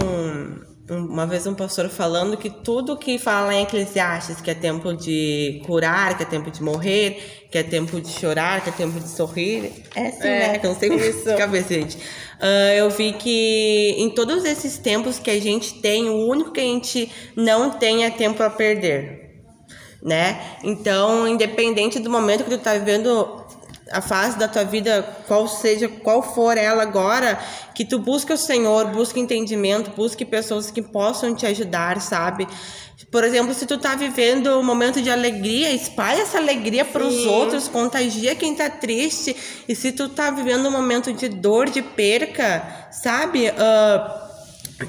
uma 0.89 1.27
vez 1.27 1.47
um 1.47 1.55
pastor 1.55 1.89
falando 1.89 2.37
que 2.37 2.49
tudo 2.49 2.97
que 2.97 3.19
fala 3.19 3.53
em 3.55 3.63
Eclesiastes, 3.63 4.41
que 4.41 4.51
é 4.51 4.55
tempo 4.55 4.95
de 4.95 5.63
curar, 5.67 6.17
que 6.17 6.23
é 6.23 6.27
tempo 6.27 6.51
de 6.51 6.63
morrer, 6.63 7.47
que 7.51 7.59
é 7.59 7.63
tempo 7.65 8.01
de 8.01 8.09
chorar, 8.09 8.63
que 8.63 8.69
é 8.69 8.73
tempo 8.73 9.01
de 9.01 9.09
sorrir, 9.09 9.73
é 9.97 10.07
assim, 10.07 10.29
é, 10.29 10.53
né? 10.53 10.61
Não 10.63 10.77
sei 10.77 10.91
como 10.91 11.03
isso. 11.03 11.25
cabeça, 11.37 11.75
gente. 11.75 11.97
Uh, 11.97 12.73
eu 12.77 12.91
vi 12.91 13.15
que 13.15 13.97
em 13.99 14.11
todos 14.11 14.45
esses 14.45 14.79
tempos 14.79 15.19
que 15.19 15.31
a 15.31 15.41
gente 15.41 15.81
tem, 15.81 16.09
o 16.09 16.29
único 16.29 16.53
que 16.53 16.61
a 16.61 16.65
gente 16.65 17.11
não 17.35 17.71
tem 17.71 18.05
é 18.05 18.11
tempo 18.11 18.43
a 18.43 18.51
perder 18.51 19.24
né? 20.05 20.59
Então, 20.63 21.27
independente 21.27 21.99
do 21.99 22.11
momento 22.11 22.45
que 22.45 22.51
tu 22.51 22.59
tá 22.59 22.75
vivendo 22.75 23.43
a 23.91 24.01
fase 24.01 24.39
da 24.39 24.47
tua 24.47 24.65
vida, 24.65 25.03
qual 25.27 25.49
seja, 25.49 25.89
qual 25.89 26.23
for 26.23 26.59
ela 26.59 26.83
agora, 26.83 27.39
que 27.75 27.85
tu 27.85 27.99
busque 27.99 28.33
o 28.33 28.37
Senhor, 28.37 28.87
busque 28.87 29.19
entendimento, 29.19 29.91
busque 29.97 30.25
pessoas 30.25 30.71
que 30.71 30.83
possam 30.83 31.35
te 31.35 31.47
ajudar, 31.47 32.01
sabe? 32.01 32.47
Por 33.11 33.25
exemplo, 33.25 33.55
se 33.55 33.67
tu 33.67 33.79
tá 33.79 33.95
vivendo 33.95 34.59
um 34.59 34.63
momento 34.63 35.01
de 35.01 35.11
alegria, 35.11 35.71
espalha 35.71 36.23
essa 36.23 36.39
alegria 36.39 36.85
para 36.85 37.05
os 37.05 37.27
outros, 37.27 37.69
contagia 37.69 38.35
quem 38.35 38.55
tá 38.55 38.69
triste. 38.69 39.37
E 39.69 39.75
se 39.75 39.93
tu 39.93 40.09
tá 40.09 40.31
vivendo 40.31 40.67
um 40.69 40.71
momento 40.71 41.13
de 41.13 41.29
dor, 41.29 41.69
de 41.69 41.83
perca, 41.83 42.89
sabe? 42.91 43.49
Uh, 43.49 44.24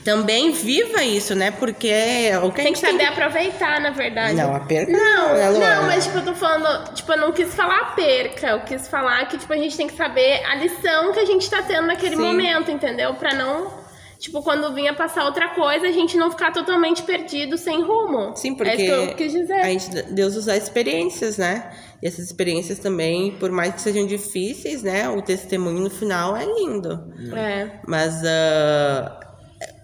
também 0.03 0.51
viva 0.51 1.03
isso, 1.03 1.35
né? 1.35 1.51
Porque 1.51 1.87
é 1.87 2.39
o 2.39 2.51
que 2.51 2.63
tem 2.63 2.73
que 2.73 2.79
saber 2.79 2.97
tem... 2.97 3.07
aproveitar, 3.07 3.79
na 3.79 3.91
verdade. 3.91 4.33
Não, 4.33 4.55
a 4.55 4.59
perca 4.59 4.91
não, 4.91 5.33
né, 5.33 5.51
Não, 5.51 5.83
mas 5.83 6.05
tipo, 6.05 6.17
eu 6.17 6.25
tô 6.25 6.33
falando, 6.33 6.93
tipo, 6.93 7.11
eu 7.11 7.17
não 7.17 7.31
quis 7.31 7.53
falar 7.53 7.95
perca, 7.95 8.47
eu 8.47 8.61
quis 8.61 8.87
falar 8.87 9.25
que 9.27 9.37
tipo 9.37 9.51
a 9.53 9.57
gente 9.57 9.77
tem 9.77 9.87
que 9.87 9.95
saber 9.95 10.43
a 10.45 10.55
lição 10.55 11.13
que 11.13 11.19
a 11.19 11.25
gente 11.25 11.49
tá 11.49 11.61
tendo 11.61 11.87
naquele 11.87 12.15
Sim. 12.15 12.21
momento, 12.21 12.71
entendeu? 12.71 13.13
Para 13.13 13.35
não 13.35 13.85
Tipo, 14.19 14.41
quando 14.41 14.73
vinha 14.73 14.93
passar 14.93 15.25
outra 15.25 15.49
coisa, 15.49 15.87
a 15.87 15.91
gente 15.91 16.17
não 16.17 16.31
ficar 16.31 16.51
totalmente 16.51 17.03
perdido, 17.03 17.57
sem 17.57 17.83
rumo. 17.83 18.35
Sim, 18.35 18.55
porque 18.55 18.71
é 18.71 18.75
isso 18.75 18.85
que 18.85 19.11
eu 19.11 19.15
quis 19.15 19.31
dizer. 19.31 19.53
a 19.53 19.69
gente, 19.69 20.01
Deus 20.13 20.35
usa 20.35 20.55
experiências, 20.55 21.37
né? 21.37 21.71
E 22.01 22.07
essas 22.07 22.25
experiências 22.25 22.79
também, 22.79 23.33
por 23.33 23.51
mais 23.51 23.73
que 23.75 23.81
sejam 23.81 24.07
difíceis, 24.07 24.81
né? 24.81 25.07
O 25.09 25.21
testemunho 25.21 25.79
no 25.79 25.89
final 25.89 26.35
é 26.35 26.45
lindo. 26.45 27.13
É. 27.35 27.69
Mas 27.85 28.15
uh, 28.21 29.24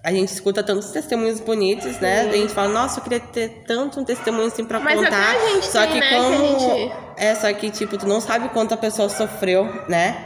a 0.03 0.11
gente 0.11 0.29
escuta 0.29 0.63
tantos 0.63 0.89
testemunhos 0.89 1.39
bonitos, 1.39 1.99
né? 1.99 2.21
A 2.21 2.31
gente 2.31 2.53
fala, 2.53 2.69
nossa, 2.69 2.99
eu 2.99 3.03
queria 3.03 3.19
ter 3.19 3.63
tanto 3.67 3.99
um 3.99 4.03
testemunho 4.03 4.47
assim 4.47 4.65
pra 4.65 4.79
Mas 4.79 4.95
contar. 4.95 5.31
Até 5.31 5.45
a 5.45 5.49
gente 5.49 5.65
só 5.67 5.81
tem, 5.81 5.91
que 5.91 5.99
né, 5.99 6.09
como. 6.09 6.55
Que 6.55 6.59
gente... 6.59 6.93
É, 7.17 7.35
só 7.35 7.53
que, 7.53 7.69
tipo, 7.69 7.97
tu 7.97 8.07
não 8.07 8.19
sabe 8.19 8.49
quanto 8.49 8.73
a 8.73 8.77
pessoa 8.77 9.09
sofreu, 9.09 9.65
né? 9.87 10.25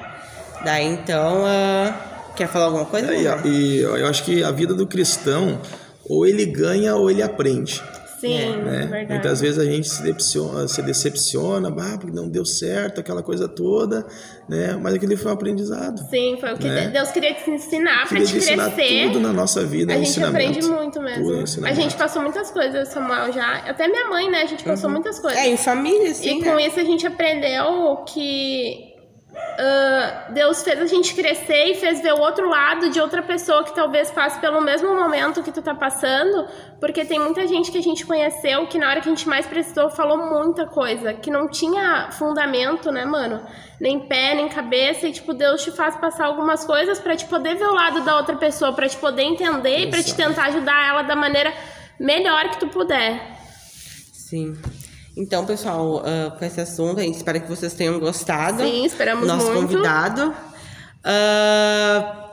Daí 0.63 0.85
então. 0.85 1.43
Uh... 1.43 2.15
Quer 2.35 2.49
falar 2.49 2.65
alguma 2.65 2.85
coisa? 2.85 3.13
É, 3.13 3.17
e, 3.45 3.47
e 3.47 3.81
eu 3.81 4.07
acho 4.07 4.23
que 4.23 4.43
a 4.43 4.51
vida 4.51 4.73
do 4.73 4.85
cristão, 4.85 5.59
ou 6.07 6.25
ele 6.25 6.45
ganha 6.45 6.95
ou 6.95 7.09
ele 7.09 7.23
aprende. 7.23 7.81
Sim, 8.27 8.57
né? 8.57 8.79
verdade. 8.85 9.13
Muitas 9.13 9.41
vezes 9.41 9.59
a 9.59 9.65
gente 9.65 9.87
se 9.87 10.03
decepciona, 10.03 10.67
se 10.67 10.81
decepciona 10.81 11.69
ah, 11.69 11.97
porque 11.97 12.15
não 12.15 12.27
deu 12.27 12.45
certo, 12.45 12.99
aquela 12.99 13.21
coisa 13.21 13.47
toda, 13.47 14.05
né? 14.47 14.77
Mas 14.81 14.93
aquele 14.93 15.15
foi 15.15 15.31
um 15.31 15.33
aprendizado. 15.33 15.99
Sim, 16.09 16.37
foi 16.39 16.53
o 16.53 16.57
que 16.57 16.67
né? 16.67 16.87
Deus 16.87 17.11
queria 17.11 17.33
te 17.33 17.49
ensinar 17.49 18.07
para 18.07 18.23
te 18.23 18.37
ensinar 18.37 18.71
crescer. 18.71 19.07
tudo 19.07 19.19
na 19.19 19.33
nossa 19.33 19.63
vida. 19.63 19.93
A 19.93 19.97
gente 19.97 20.23
aprende 20.23 20.61
muito 20.63 21.01
mesmo. 21.01 21.65
a 21.65 21.73
gente 21.73 21.95
passou 21.95 22.21
muitas 22.21 22.51
coisas, 22.51 22.89
Samuel, 22.89 23.31
já. 23.31 23.57
Até 23.67 23.87
minha 23.87 24.09
mãe, 24.09 24.29
né? 24.29 24.41
A 24.41 24.45
gente 24.45 24.63
passou 24.63 24.89
uhum. 24.89 24.95
muitas 24.95 25.19
coisas. 25.19 25.39
É, 25.39 25.47
em 25.47 25.57
família, 25.57 26.13
sim. 26.13 26.39
E 26.39 26.43
com 26.43 26.55
né? 26.55 26.67
isso 26.67 26.79
a 26.79 26.83
gente 26.83 27.05
aprendeu 27.05 28.03
que 28.07 28.94
Uh, 29.35 30.33
Deus 30.33 30.63
fez 30.63 30.81
a 30.81 30.85
gente 30.85 31.13
crescer 31.13 31.71
e 31.71 31.75
fez 31.75 32.01
ver 32.01 32.13
o 32.13 32.19
outro 32.19 32.49
lado 32.49 32.89
de 32.89 33.01
outra 33.01 33.21
pessoa 33.21 33.63
que 33.63 33.75
talvez 33.75 34.09
passe 34.11 34.39
pelo 34.39 34.61
mesmo 34.61 34.93
momento 34.95 35.43
que 35.43 35.51
tu 35.51 35.61
tá 35.61 35.75
passando, 35.75 36.47
porque 36.79 37.03
tem 37.03 37.19
muita 37.19 37.45
gente 37.45 37.69
que 37.69 37.77
a 37.77 37.81
gente 37.81 38.05
conheceu 38.05 38.65
que 38.67 38.77
na 38.77 38.89
hora 38.89 39.01
que 39.01 39.09
a 39.09 39.13
gente 39.13 39.27
mais 39.27 39.45
precisou 39.45 39.89
falou 39.89 40.17
muita 40.17 40.65
coisa, 40.65 41.13
que 41.13 41.29
não 41.29 41.49
tinha 41.49 42.11
fundamento, 42.11 42.91
né, 42.91 43.05
mano? 43.05 43.45
Nem 43.79 44.07
pé, 44.07 44.35
nem 44.35 44.47
cabeça, 44.47 45.07
e 45.07 45.11
tipo, 45.11 45.33
Deus 45.33 45.63
te 45.63 45.71
faz 45.71 45.97
passar 45.97 46.25
algumas 46.25 46.63
coisas 46.63 46.97
para 46.99 47.15
te 47.15 47.25
poder 47.25 47.55
ver 47.55 47.67
o 47.67 47.73
lado 47.73 48.01
da 48.01 48.15
outra 48.15 48.37
pessoa, 48.37 48.71
para 48.71 48.87
te 48.87 48.97
poder 48.97 49.23
entender 49.23 49.79
e 49.79 49.89
para 49.89 50.01
te 50.01 50.15
tentar 50.15 50.45
ajudar 50.45 50.87
ela 50.87 51.01
da 51.01 51.15
maneira 51.15 51.53
melhor 51.99 52.49
que 52.51 52.59
tu 52.59 52.67
puder. 52.67 53.35
Sim. 54.13 54.53
Então, 55.17 55.45
pessoal, 55.45 55.97
uh, 55.97 56.37
com 56.37 56.43
esse 56.43 56.59
assunto, 56.59 56.99
a 56.99 57.03
gente 57.03 57.15
espera 57.15 57.39
que 57.39 57.47
vocês 57.47 57.73
tenham 57.73 57.99
gostado. 57.99 58.61
Sim, 58.61 58.85
esperamos 58.85 59.25
Nosso 59.27 59.45
muito. 59.45 59.61
convidado. 59.61 60.33
Uh, 61.05 62.25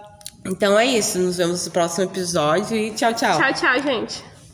então 0.44 0.78
é 0.78 0.86
isso. 0.86 1.18
Nos 1.18 1.36
vemos 1.36 1.64
no 1.64 1.72
próximo 1.72 2.04
episódio 2.04 2.76
e 2.76 2.90
tchau, 2.90 3.14
tchau. 3.14 3.38
Tchau, 3.38 3.52
tchau, 3.54 3.82
gente. 3.82 4.31